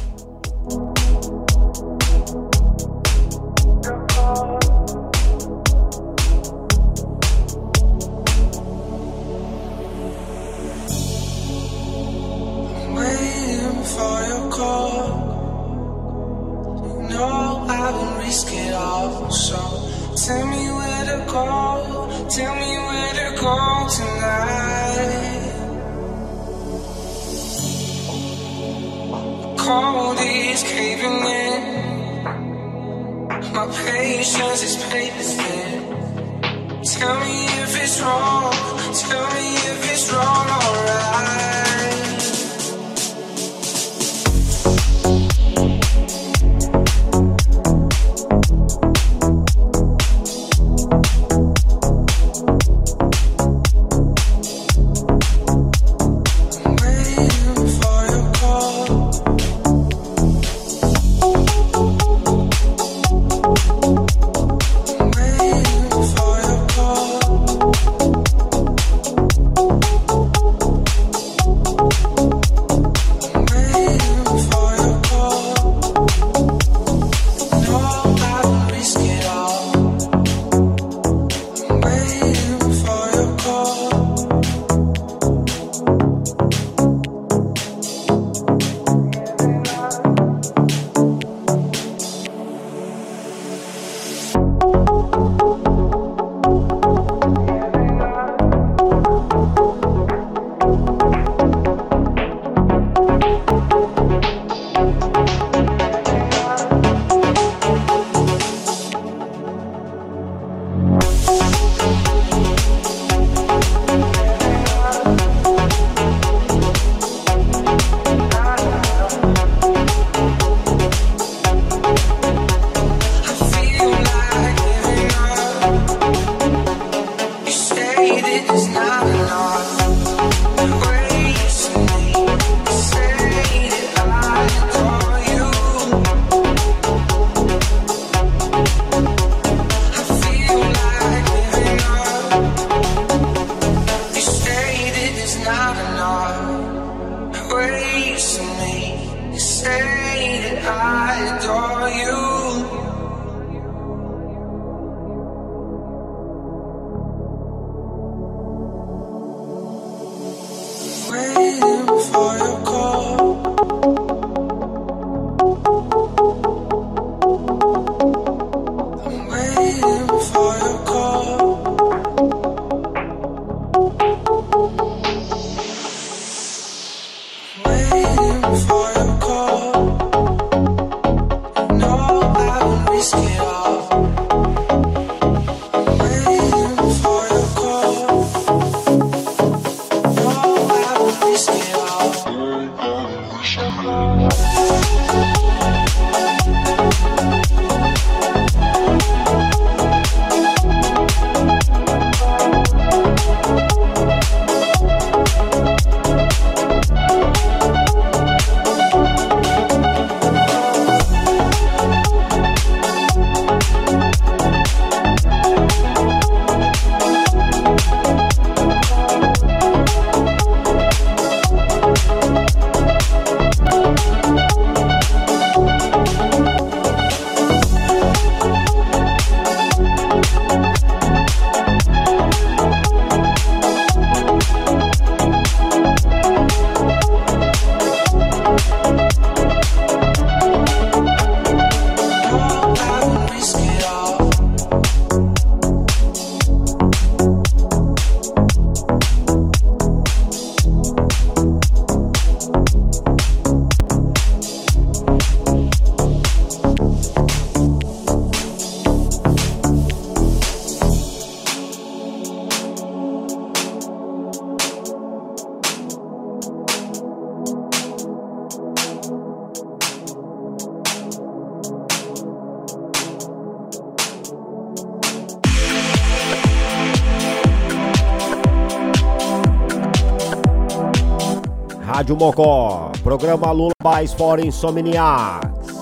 Rádio 281.93 282.14
Mocó, 282.14 282.93
programa 283.03 283.51
Lula 283.51 283.74
Bais 283.82 284.14
for 284.14 284.38
Insomniacs, 284.38 285.74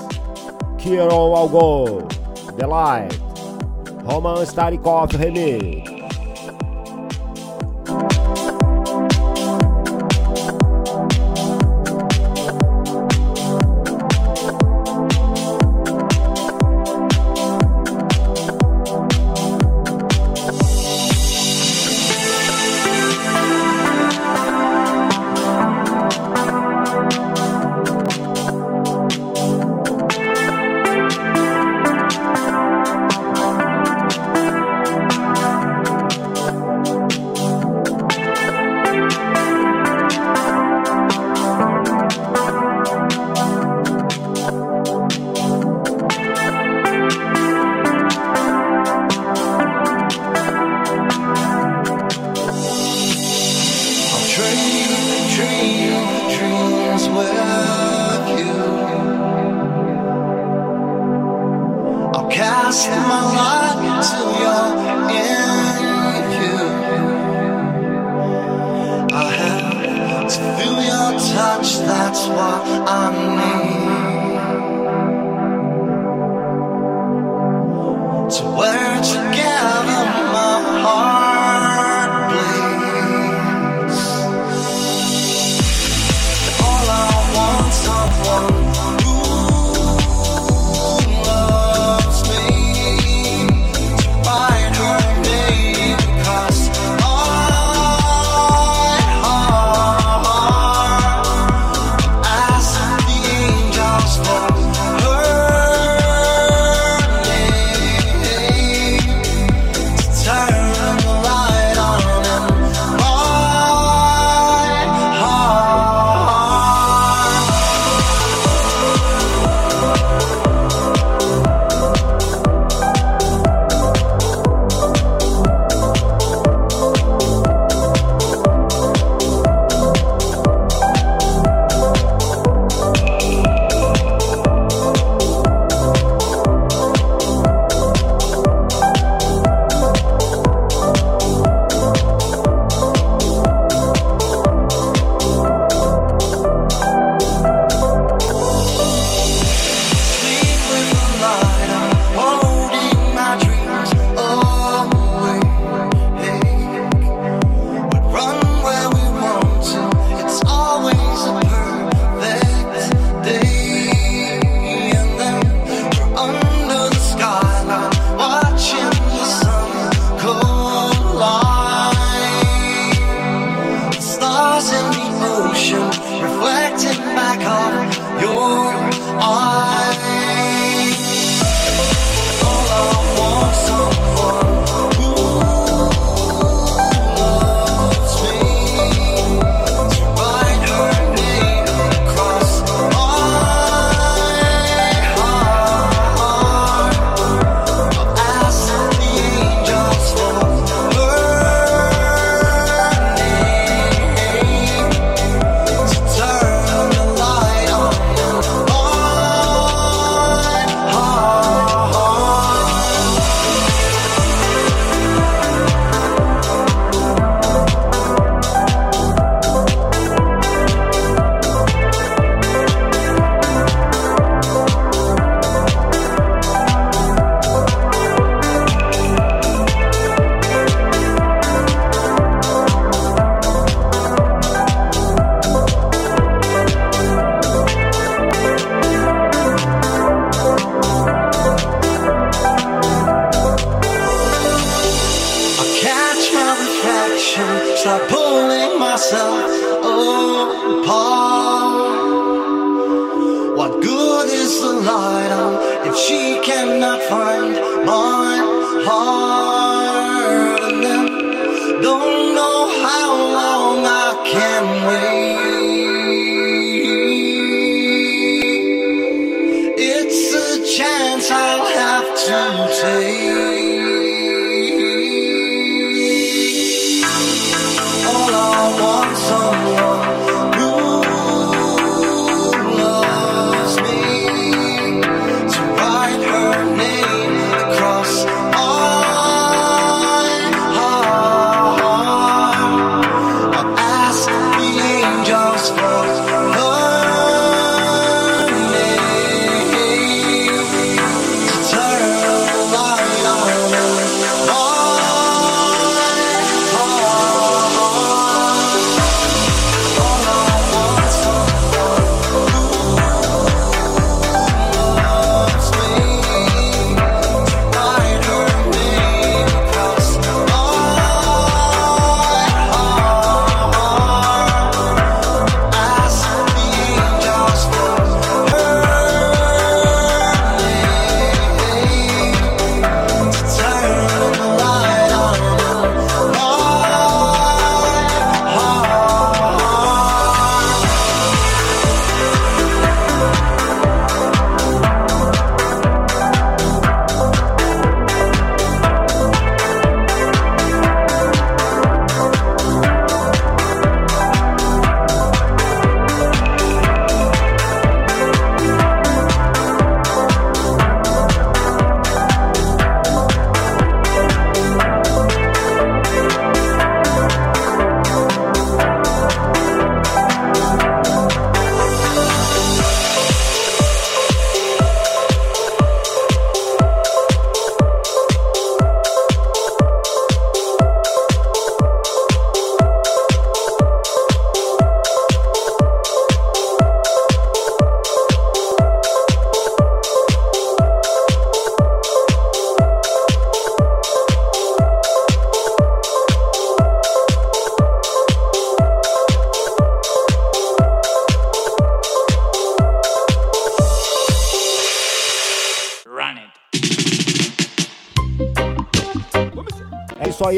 Kieron 0.78 1.36
Algo, 1.36 2.08
The 2.56 2.66
Light, 2.66 3.12
Roman 4.06 4.46
Starikov 4.46 5.10
Remix. 5.12 5.97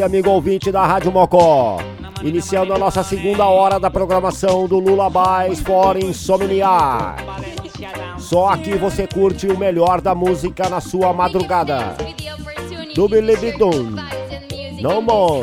amigo 0.03 0.31
ouvinte 0.31 0.73
da 0.73 0.87
Rádio 0.87 1.13
Mocó. 1.13 1.79
Iniciando 2.23 2.73
a 2.75 2.79
nossa 2.79 3.03
segunda 3.03 3.47
hora 3.47 3.79
da 3.79 3.91
programação 3.91 4.67
do 4.67 4.79
Lula 4.79 5.09
Bais 5.09 5.61
for 5.61 5.97
Insomniar. 5.97 7.17
Só 8.19 8.49
aqui 8.49 8.77
você 8.77 9.07
curte 9.07 9.47
o 9.47 9.59
melhor 9.59 10.01
da 10.01 10.15
música 10.15 10.69
na 10.69 10.81
sua 10.81 11.13
madrugada. 11.13 11.97
Do 12.95 13.09
Billy 13.09 13.37
Bidum. 13.37 13.97
Não 14.81 15.01
Mon, 15.03 15.43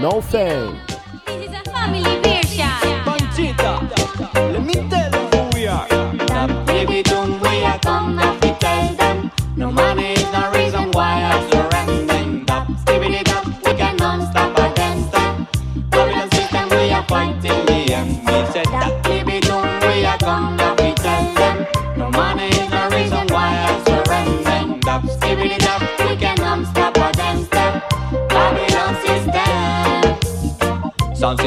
não 0.00 0.22
Fame. 0.22 0.85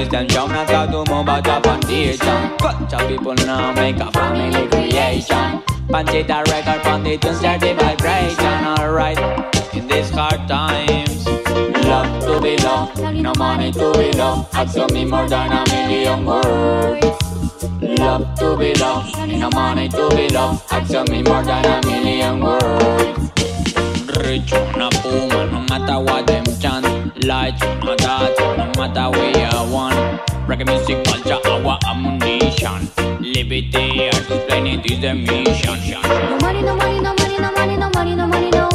creation 0.10 0.28
Down 0.28 0.52
as 0.52 0.70
a 0.70 0.92
do 0.92 1.04
more 1.12 1.22
about 1.22 1.48
a 1.48 1.62
foundation 1.62 2.58
Culture 2.58 3.08
people 3.08 3.36
now 3.36 3.74
make 3.74 3.98
a 3.98 4.12
family 4.12 4.68
creation. 4.68 5.62
Punch 5.88 6.14
it 6.14 6.30
a 6.30 6.44
record, 6.48 6.82
pound 6.84 7.08
it 7.08 7.26
and 7.26 7.38
start 7.38 7.62
the 7.62 7.74
vibration 7.74 8.46
Alright, 8.46 9.20
in 9.74 9.88
these 9.88 10.10
hard 10.10 10.48
times 10.48 11.26
Love 11.86 12.24
to 12.24 12.42
be 12.42 12.58
loved, 12.58 13.00
no 13.16 13.34
money 13.38 13.72
to 13.72 13.92
be 13.94 14.12
loved 14.14 14.56
I've 14.56 14.74
told 14.74 14.94
me 14.94 15.06
more 15.06 15.28
than 15.28 15.52
a 15.52 15.64
million 15.70 16.26
words. 16.26 17.06
Love 17.82 18.36
to 18.40 18.58
be 18.58 18.76
loved, 18.76 19.16
no 19.30 19.50
money 19.50 19.90
to 19.90 20.10
be 20.16 20.30
loved 20.30 20.64
I've 20.72 20.88
told 20.88 21.10
me 21.10 21.24
more 21.24 21.44
than 21.44 21.66
a 21.66 21.86
million 21.88 22.42
words. 22.42 23.32
Rich, 24.18 24.52
no 24.78 24.90
matter 28.80 29.12
where 29.12 29.50
I 29.52 29.70
want. 29.70 29.96
Reggae 30.48 30.66
music 30.66 31.04
culture, 31.04 31.40
our 31.50 31.78
ammunition. 31.86 32.88
Liberty, 33.20 34.08
explain 34.08 34.68
it 34.68 34.90
is 34.90 35.02
the 35.02 35.14
mission. 35.14 35.78
No 35.92 36.38
money, 36.42 36.62
no 36.62 36.76
money, 36.78 37.00
no 37.02 37.14
money, 37.14 37.38
no 37.40 37.52
money, 37.52 37.78
no 37.78 37.90
money, 37.94 38.16
no 38.16 38.28
money, 38.28 38.50
no. 38.52 38.69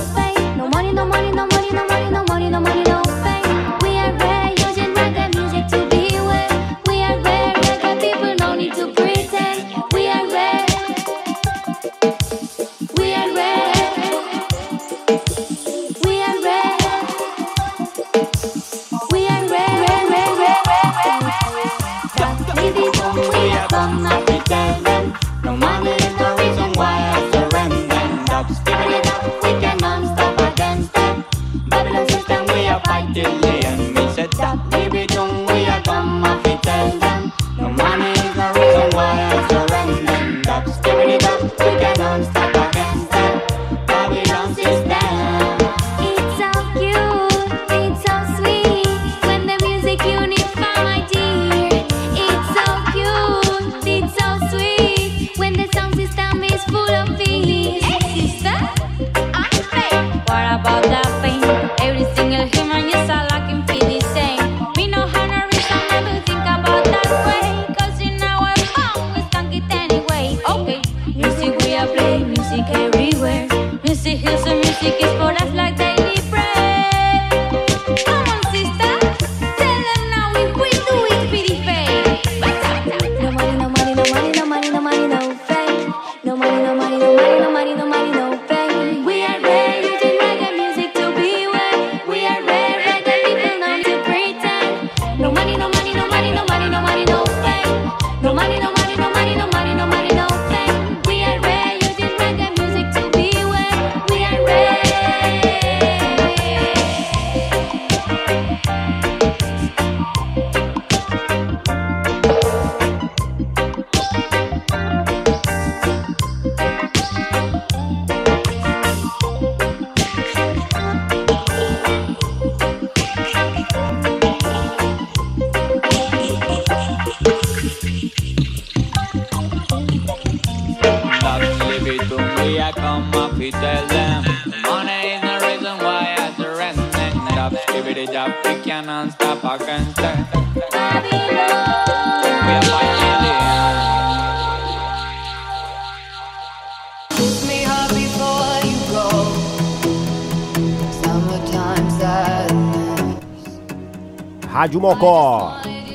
Rádio 154.55 154.79
Mocó, 154.79 155.51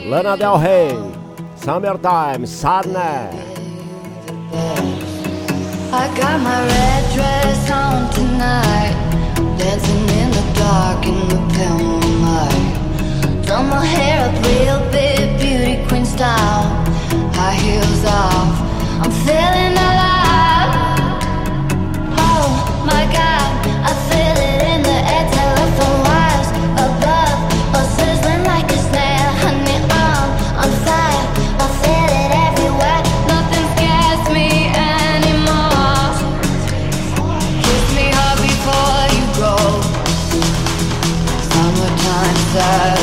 Lana 0.05 0.35
Del 0.35 0.59
Rey, 0.59 0.93
Summertime, 1.55 2.45
Sadness. 2.45 3.33
I 5.93 6.07
got 6.17 6.41
my 6.41 6.59
red 6.67 7.03
dress 7.15 7.71
on 7.71 8.11
tonight, 8.11 8.95
dancing 9.57 10.09
in 10.19 10.31
the 10.31 10.43
dark 10.59 11.05
in 11.05 11.29
the 11.29 11.39
pale 11.53 11.79
moonlight. 11.79 13.45
Done 13.47 13.69
my 13.69 13.85
hair 13.85 14.27
up 14.27 14.35
real 14.43 14.81
big, 14.91 15.39
beauty 15.39 15.87
queen 15.87 16.05
style, 16.05 16.67
high 17.31 17.53
heels 17.53 18.03
off. 18.03 18.59
I'm 19.01 19.11
feeling 19.23 19.71
alive. 19.71 20.68
that. 42.59 42.98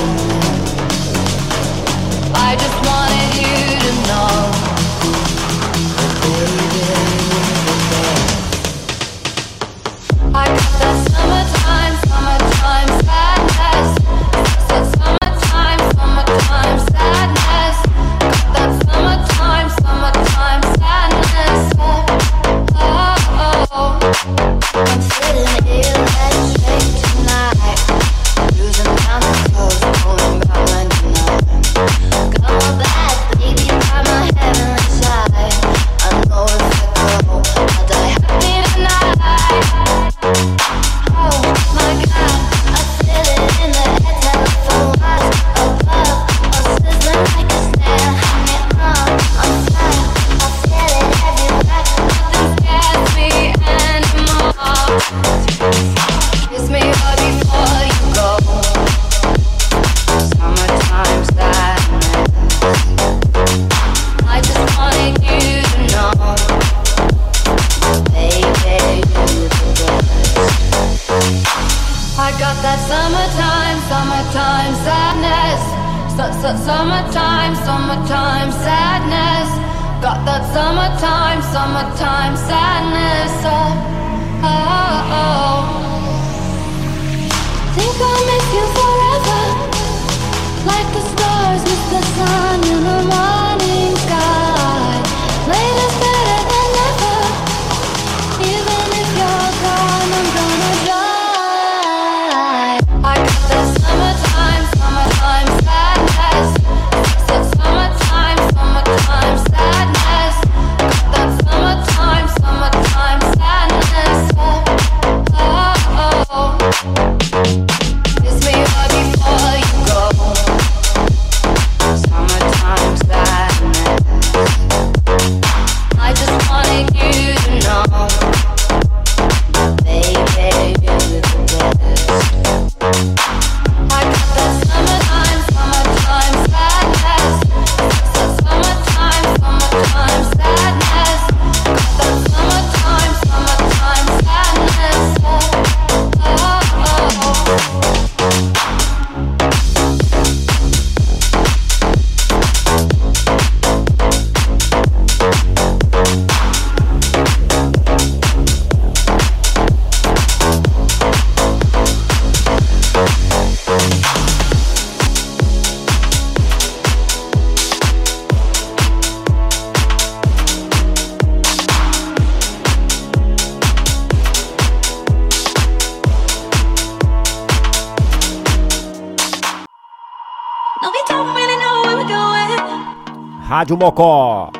Rádio 183.57 183.75
Mocó. 183.79 184.51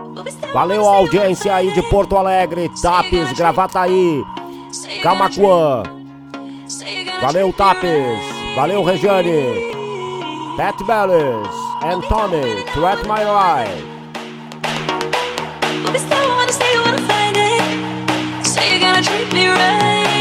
Valeu 0.55 0.89
a 0.89 0.95
audiência 0.95 1.55
aí 1.55 1.71
de 1.71 1.83
Porto 1.83 2.17
Alegre, 2.17 2.71
Tapes, 2.81 3.31
Gravataí, 3.35 4.25
Camacuã. 5.03 5.83
Valeu 7.21 7.53
Tapes, 7.53 8.19
valeu 8.55 8.83
Regiane, 8.83 9.53
Pat 10.57 10.83
Bellis, 10.83 11.47
Anthony, 11.83 12.63
Threat 12.73 13.03
My 13.07 13.21
Life. 13.21 13.85
Say 16.49 16.79
wanna 16.79 16.99
find 17.07 17.37
it. 17.37 18.47
Say 18.47 18.81
gonna 18.81 19.03
treat 19.03 19.31
me 19.35 19.49
right. 19.49 20.16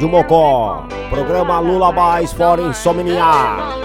Rádio 0.00 0.08
Mocó. 0.08 0.86
Programa 1.10 1.60
Lula 1.60 1.92
Mais 1.92 2.32
Fora 2.32 2.62
Insomnia. 2.62 3.76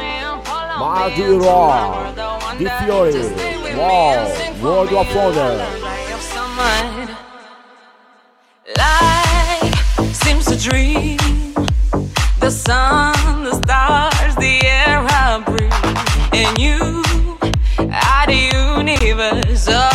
Mardi 0.80 1.24
Raw. 1.24 2.14
The 2.58 2.70
Fury. 2.80 3.76
Wall. 3.76 4.32
World 4.62 4.94
of 4.94 5.14
Wonder. 5.14 5.66
Life 8.78 10.16
seems 10.24 10.48
a 10.48 10.56
dream. 10.56 11.18
The 12.40 12.50
sun, 12.50 13.44
the 13.44 13.56
stars, 13.56 14.36
the 14.38 14.66
air 14.66 15.06
I 15.10 15.44
breathe. 15.46 15.74
And 16.32 16.58
you 16.58 17.04
are 17.92 18.26
the 18.26 18.40
universe. 18.54 19.95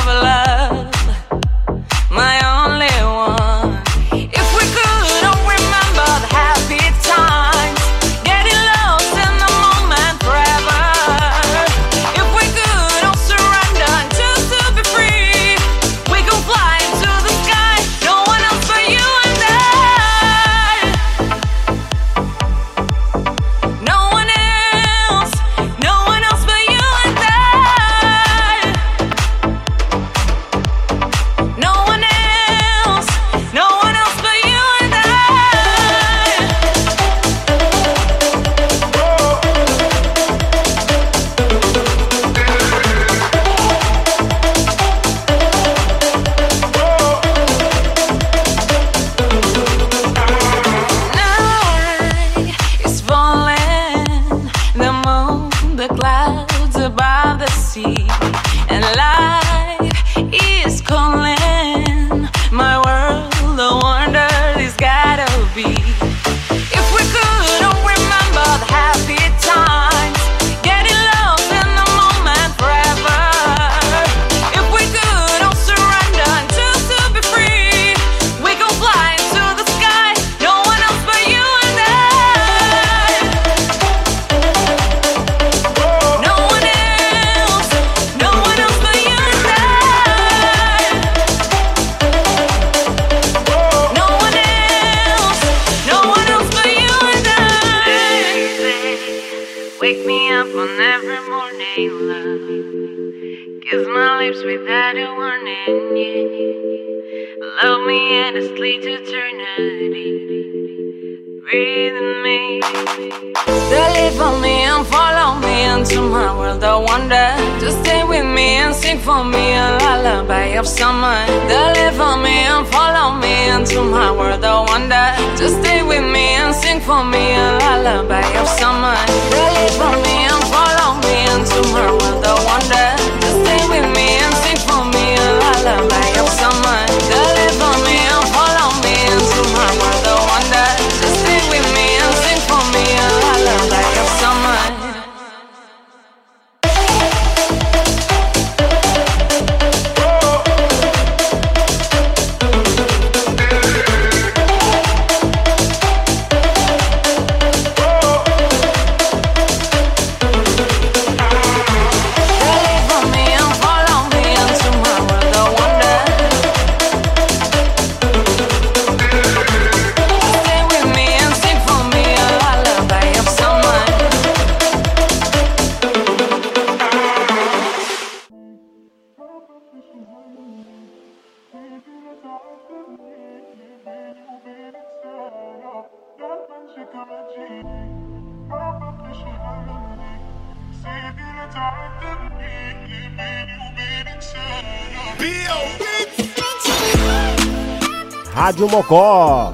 Hajumoko 198.40 199.52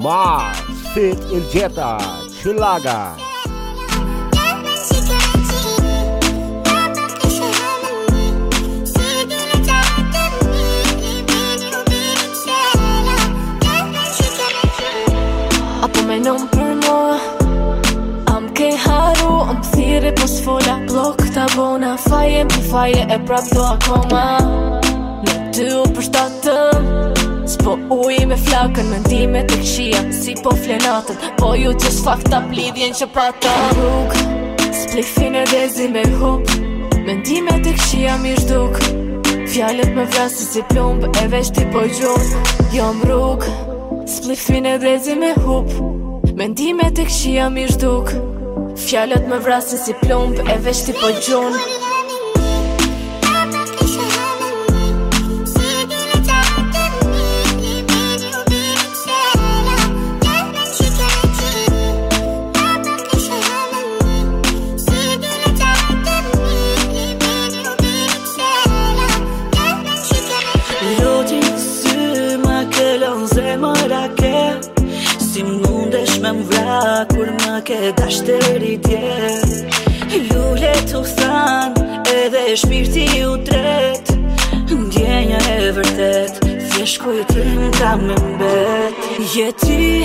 Ma 0.00 0.52
Fit 0.94 1.18
Iljeta 1.30 1.98
Chilaga 2.32 3.12
Apo 15.82 16.02
menon 16.08 16.48
për 16.48 16.72
mua 16.80 17.20
Am 18.32 18.48
ke 18.56 18.72
haru 18.72 19.42
Am 19.52 19.60
thiri 19.68 20.16
pos 20.16 20.40
fola 20.40 20.80
Blok 20.88 21.20
të 21.36 21.44
bona 21.58 21.98
Faje 22.08 22.48
më 22.48 22.66
faje 22.72 23.04
e 23.04 23.20
prap 23.28 23.52
do 23.52 23.68
akoma. 23.68 24.26
Në 25.28 25.40
ty 25.52 25.68
u 25.76 25.84
përshtatëm 25.92 27.11
Po 27.64 27.76
uj 27.94 28.24
me 28.26 28.34
flakën, 28.34 28.88
mendime 28.90 29.44
të 29.46 29.58
këshia 29.60 30.00
Si 30.16 30.32
po 30.42 30.50
flenatën, 30.58 31.18
po 31.38 31.52
ju 31.54 31.70
që 31.70 31.78
pra 31.78 31.92
s'fakt 31.94 32.32
up 32.34 32.48
lidhjen 32.50 32.96
që 32.98 33.06
pata 33.14 33.52
Rrug, 33.76 34.16
splifin 34.74 35.36
e 35.38 35.44
rezi 35.52 35.86
me 35.92 36.02
hup 36.18 36.50
Mendime 37.06 37.54
të 37.62 37.74
këshia 37.76 38.16
mi 38.22 38.32
shduk 38.40 38.80
Fjallet 39.52 39.94
me 39.94 40.08
vrasi 40.10 40.48
si 40.48 40.64
plumb, 40.72 41.06
e 41.06 41.28
vesh 41.30 41.52
ti 41.54 41.68
po 41.70 41.84
gjum 41.86 42.26
Jom 42.74 43.04
rrug, 43.06 43.46
splifin 44.10 44.66
e 44.66 44.74
rezi 44.82 45.14
me 45.22 45.30
hup 45.44 45.70
Mendime 46.34 46.90
të 46.90 47.06
këshia 47.12 47.46
mi 47.54 47.68
shduk 47.70 48.10
Fjallet 48.88 49.30
me 49.30 49.38
vrasi 49.38 49.78
si 49.78 49.94
plumb, 50.02 50.42
e 50.42 50.58
vesh 50.66 50.82
ti 50.88 50.98
po 50.98 51.14
gjum 51.22 51.81
ke 77.64 77.92
dashteri 77.96 78.76
dje 78.82 79.00
Lule 80.30 80.72
të 80.90 81.00
than 81.16 81.74
edhe 82.10 82.42
shpirti 82.58 83.06
u 83.26 83.36
tret. 83.46 84.10
Ndjenja 84.72 85.40
e 85.52 85.70
vërtet 85.76 86.40
Thjesht 86.72 86.98
kujtim 87.02 87.70
ka 87.78 87.94
me 87.96 88.16
mbet. 88.34 88.98
Jeti 89.34 90.04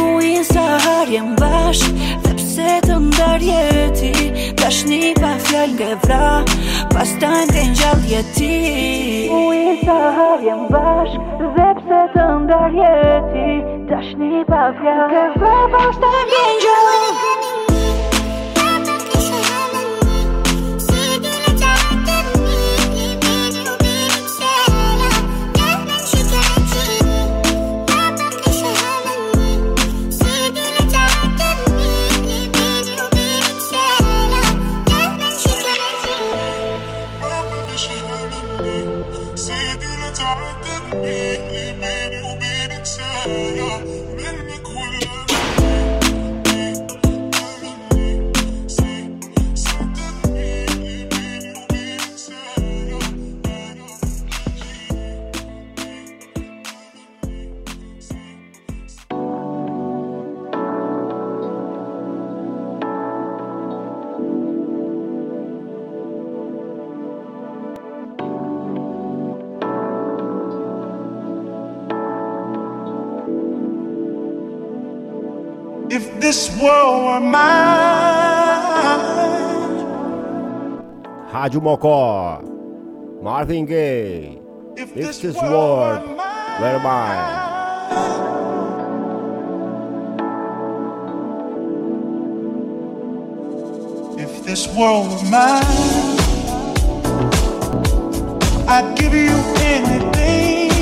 u 0.00 0.20
i 0.22 0.36
sa 0.44 0.64
harjem 0.86 1.34
bashk 1.40 1.92
Dhe 2.24 2.34
pse 2.40 2.78
të 2.86 2.98
ndarje 3.08 3.62
ti 4.00 4.12
Dashni 4.60 5.14
pa 5.20 5.34
fjall 5.46 5.76
nge 5.76 5.92
vra 6.06 6.28
Pas 6.94 7.16
tajnë 7.20 7.52
ke 7.52 7.66
njall 7.74 8.08
jeti. 8.12 8.54
U 9.34 9.44
i 9.52 9.78
sa 9.84 10.00
harjem 10.20 10.66
bashk 10.72 11.44
Dhe 11.58 11.63
se 11.88 12.00
të 12.16 12.26
ndarjeti 12.44 13.46
Tash 13.90 14.16
një 14.20 14.44
pa 14.50 14.66
fja 14.80 14.98
Këve 15.14 15.54
bashkë 15.76 16.02
të 16.04 16.26
vjen 16.32 16.60
gjallë 16.66 17.33
Rádio 81.32 81.60
Mocó. 81.60 82.42
Marvin 83.22 83.64
Gaye. 83.66 84.38
If 84.76 84.94
this 84.94 85.22
world 85.22 86.08
were 86.60 86.78
mine. 86.80 87.44
if 94.18 94.44
this 94.44 94.66
world 94.76 95.08
were 95.10 95.30
mine, 95.30 95.64
I'd 98.68 98.96
give 98.96 99.14
you 99.14 99.36
anything. 99.74 100.72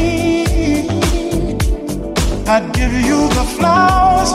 I'd 2.46 2.72
give 2.74 2.92
you 2.92 3.28
the 3.28 3.44
flowers, 3.56 4.32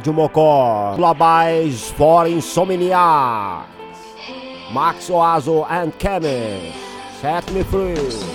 Rádio 0.00 0.14
Mocó, 0.14 0.94
Globais 0.96 1.90
for 1.90 2.26
insomnia, 2.26 3.66
Max 4.72 5.10
Oazo 5.10 5.66
and 5.68 5.92
Chemist, 5.98 6.74
Set 7.20 7.50
Me 7.52 7.62
Free. 7.62 8.29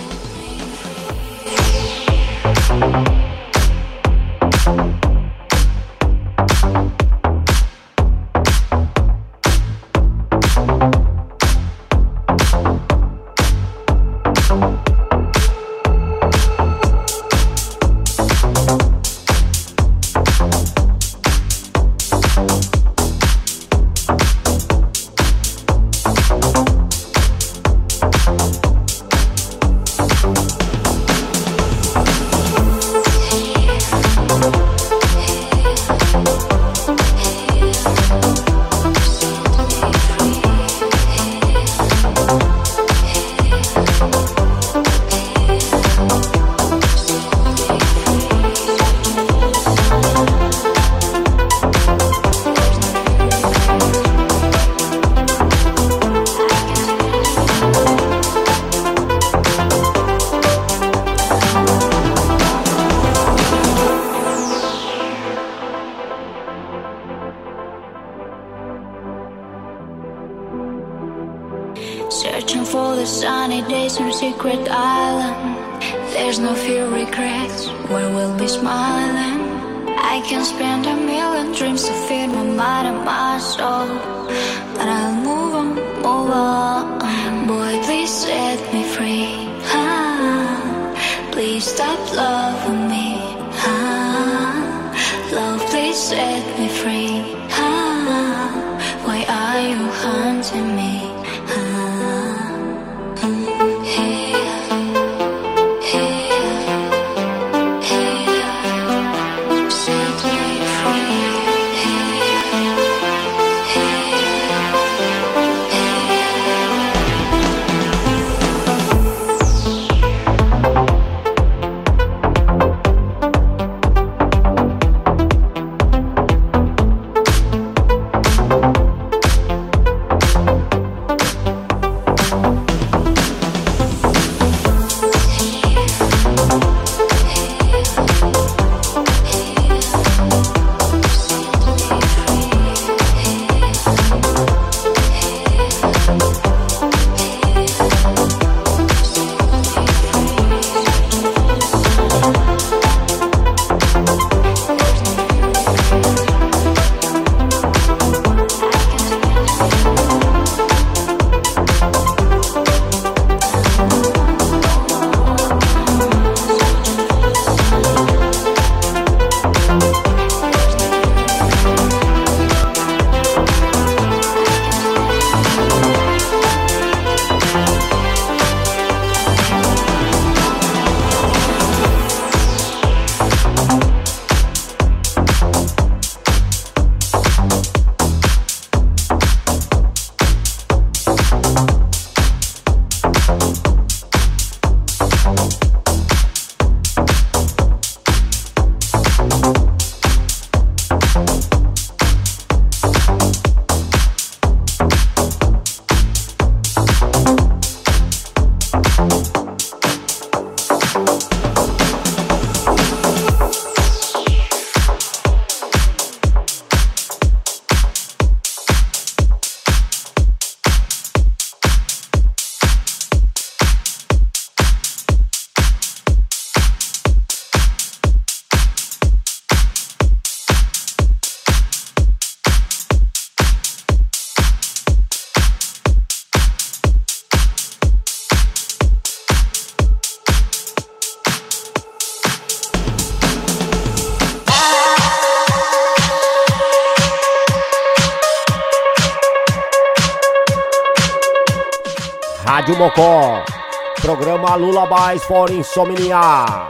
Lullabies 254.58 255.24
for 255.26 255.50
Insomnia. 255.52 256.70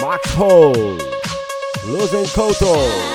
Max 0.00 0.34
Ho. 0.34 0.72
Losing 1.86 2.26
Koto. 2.26 3.11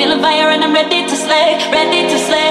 Feeling 0.00 0.22
fire 0.22 0.48
and 0.48 0.64
I'm 0.64 0.72
ready 0.72 1.06
to 1.06 1.14
slay, 1.14 1.58
ready 1.70 2.08
to 2.08 2.18
slay. 2.18 2.49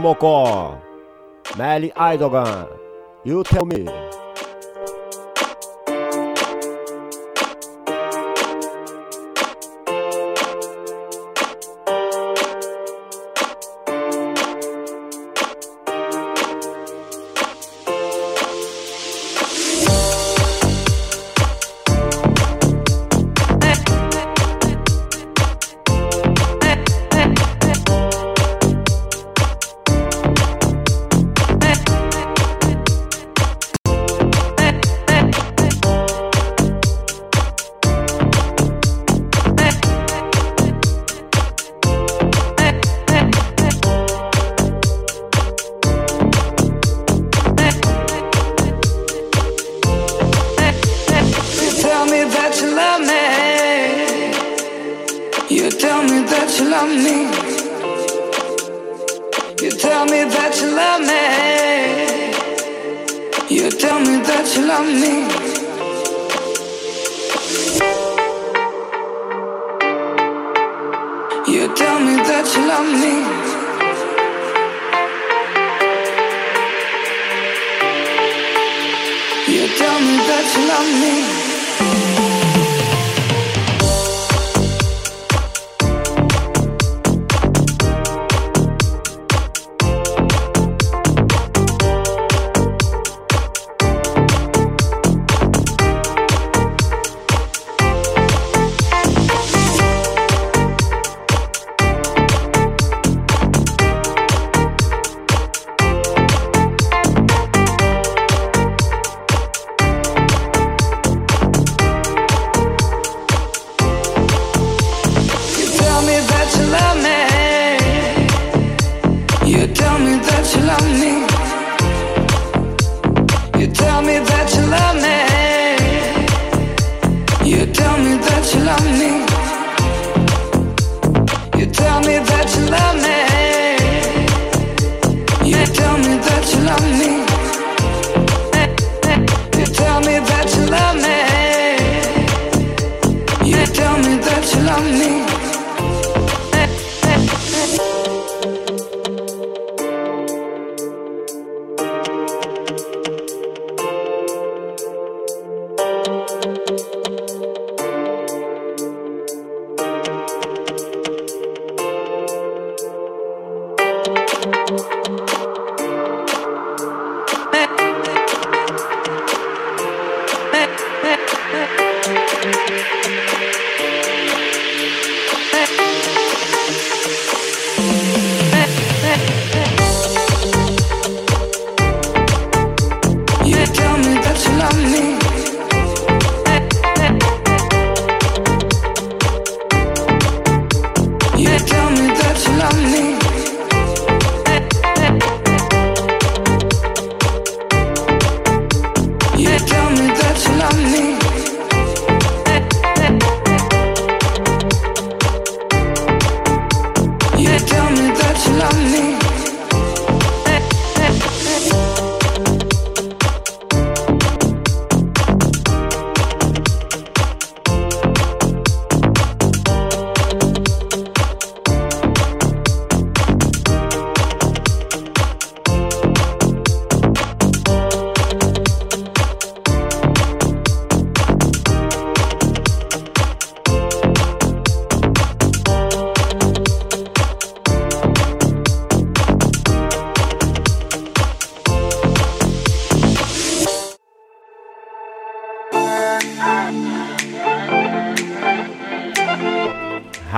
Mocó, 0.00 0.80
Melly 1.56 1.92
Idogan 1.96 2.86
you 3.26 3.42
Tell 3.42 3.64
Me. 3.66 4.05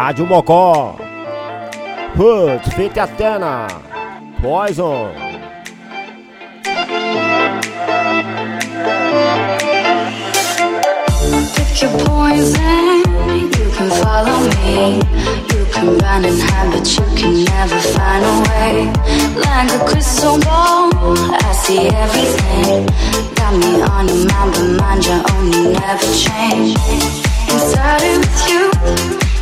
Rádio 0.09 0.25
Mocó, 0.25 0.97
Hood, 2.17 2.63
Fete 2.75 2.99
Atena, 2.99 3.67
Poison. 4.41 5.13
Pick 11.75 11.91
poison, 12.07 13.05
you 13.53 13.69
can 13.77 13.91
follow 14.01 14.39
me. 14.49 14.97
You 15.53 15.67
can 15.75 15.99
run 15.99 16.25
and 16.25 16.41
hide, 16.41 16.73
but 16.73 16.89
you 16.89 17.05
can 17.15 17.45
never 17.45 17.79
find 17.93 18.25
a 18.25 18.35
way. 18.49 18.91
Like 19.37 19.71
a 19.75 19.85
crystal 19.85 20.39
ball, 20.41 20.89
I 20.97 21.53
see 21.53 21.89
everything. 21.89 22.87
Got 23.35 23.59
me 23.59 23.83
on 23.83 24.09
your 24.09 24.25
mind, 24.25 24.53
but 24.55 24.69
mind 24.81 25.05
your 25.05 25.21
own, 25.35 25.53
you 25.53 25.73
never 25.75 26.09
change. 26.15 26.79
With 27.51 28.49
you. 28.49 29.28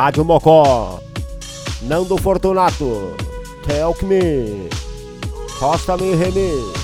Rádio 0.00 0.24
Mocó. 0.24 1.00
Nando 1.82 2.16
Fortunato. 2.18 3.16
Talk 3.66 4.04
Me. 4.04 4.68
Costa 5.58 5.96
Me 5.96 6.14
Remix. 6.14 6.77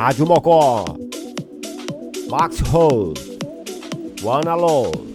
Rádio 0.00 0.24
Mocó, 0.24 0.96
Max 2.30 2.58
Rose, 2.70 3.38
One 4.24 4.46
Love. 4.46 5.09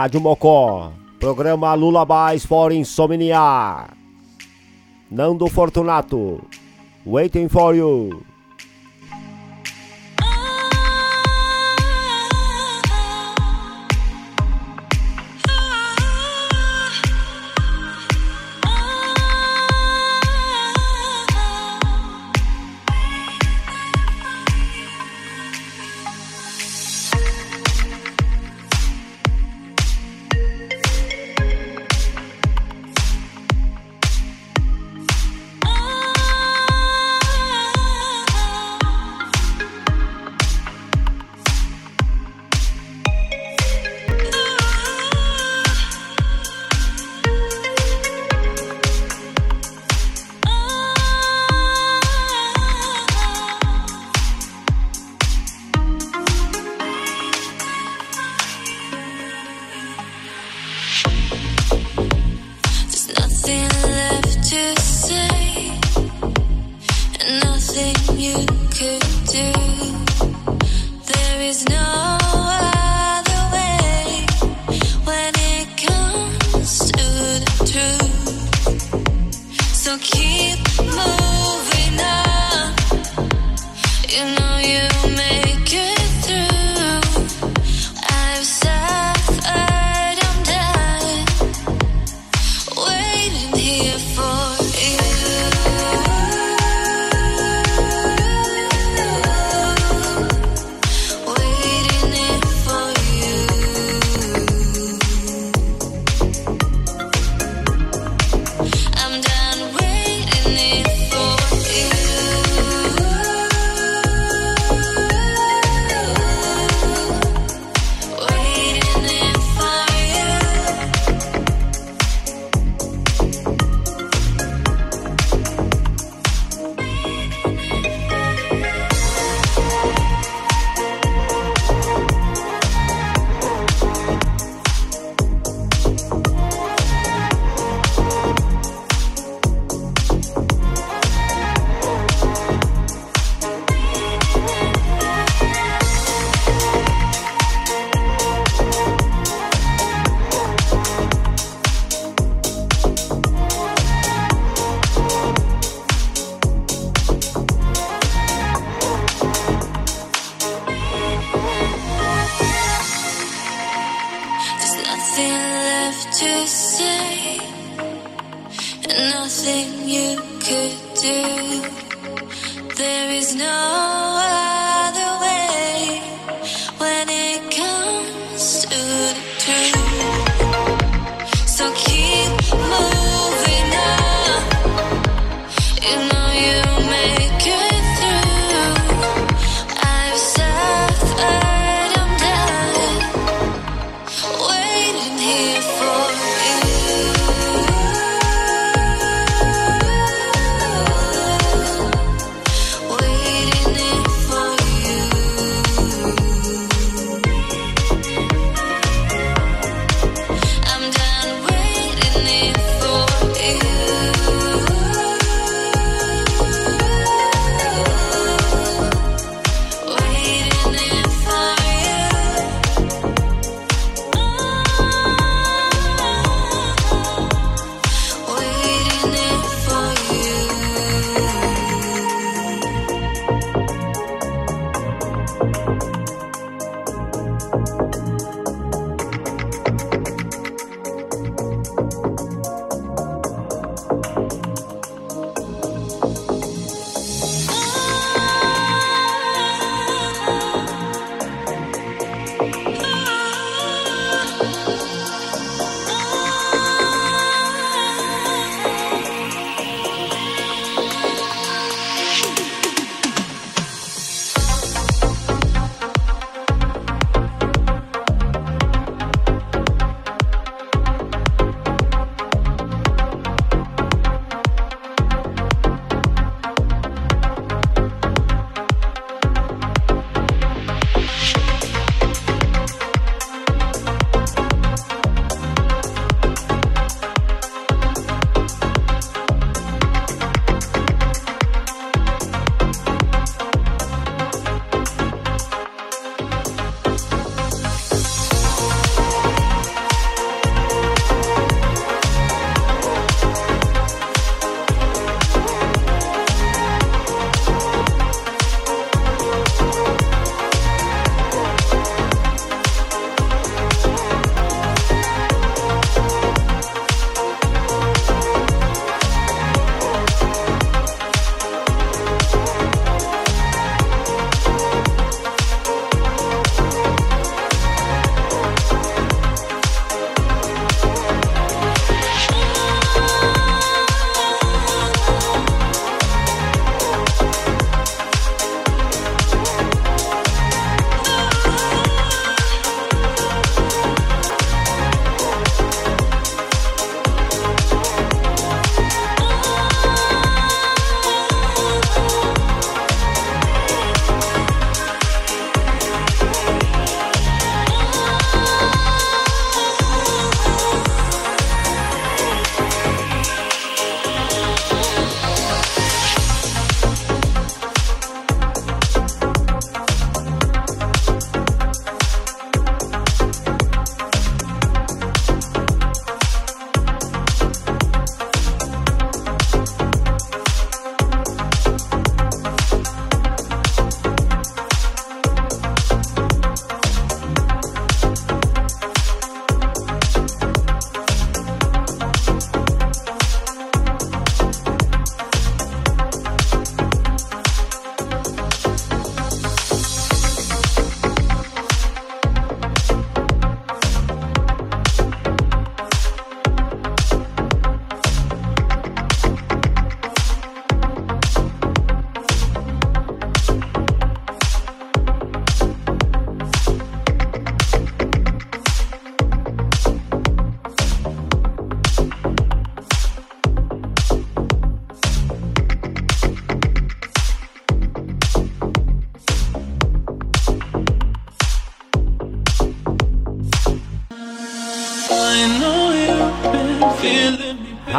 Rádio 0.00 0.20
Mocó, 0.20 0.92
programa 1.18 1.74
Lullabies 1.74 2.46
for 2.46 2.72
Insomnia. 2.72 3.88
Nando 5.10 5.48
Fortunato, 5.48 6.40
Waiting 7.04 7.48
for 7.48 7.74
You. 7.74 8.27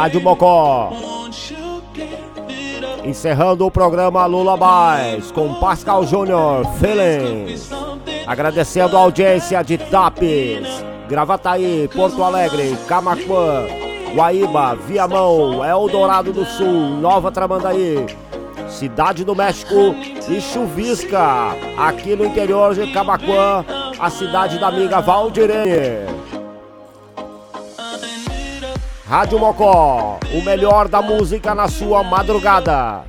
Rádio 0.00 0.22
Mocó. 0.22 0.94
Encerrando 3.04 3.66
o 3.66 3.70
programa 3.70 4.24
Lula 4.24 4.56
Mais 4.56 5.30
com 5.30 5.52
Pascal 5.56 6.06
Júnior, 6.06 6.64
Feelings. 6.78 7.70
Agradecendo 8.26 8.96
a 8.96 9.00
audiência 9.00 9.62
de 9.62 9.76
Tapes, 9.76 10.66
Gravataí, 11.06 11.86
Porto 11.94 12.24
Alegre, 12.24 12.78
Camacuã, 12.88 13.66
Guaíba, 14.14 14.74
Viamão, 14.74 15.62
Eldorado 15.62 16.32
do 16.32 16.46
Sul, 16.46 16.96
Nova 16.98 17.30
Tramandaí, 17.30 18.06
Cidade 18.70 19.22
do 19.22 19.36
México 19.36 19.94
e 20.30 20.40
Chuvisca, 20.40 21.54
aqui 21.76 22.16
no 22.16 22.24
interior 22.24 22.74
de 22.74 22.90
Camacuã, 22.90 23.66
a 23.98 24.08
cidade 24.08 24.58
da 24.58 24.68
amiga 24.68 25.02
Valdirene. 25.02 26.09
Rádio 29.10 29.40
Mocó, 29.40 30.20
o 30.32 30.40
melhor 30.40 30.86
da 30.86 31.02
música 31.02 31.52
na 31.52 31.66
sua 31.66 32.00
madrugada. 32.00 33.02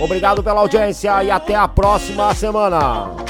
Obrigado 0.00 0.44
pela 0.44 0.60
audiência 0.60 1.24
e 1.24 1.28
até 1.28 1.56
a 1.56 1.66
próxima 1.66 2.32
semana. 2.32 3.25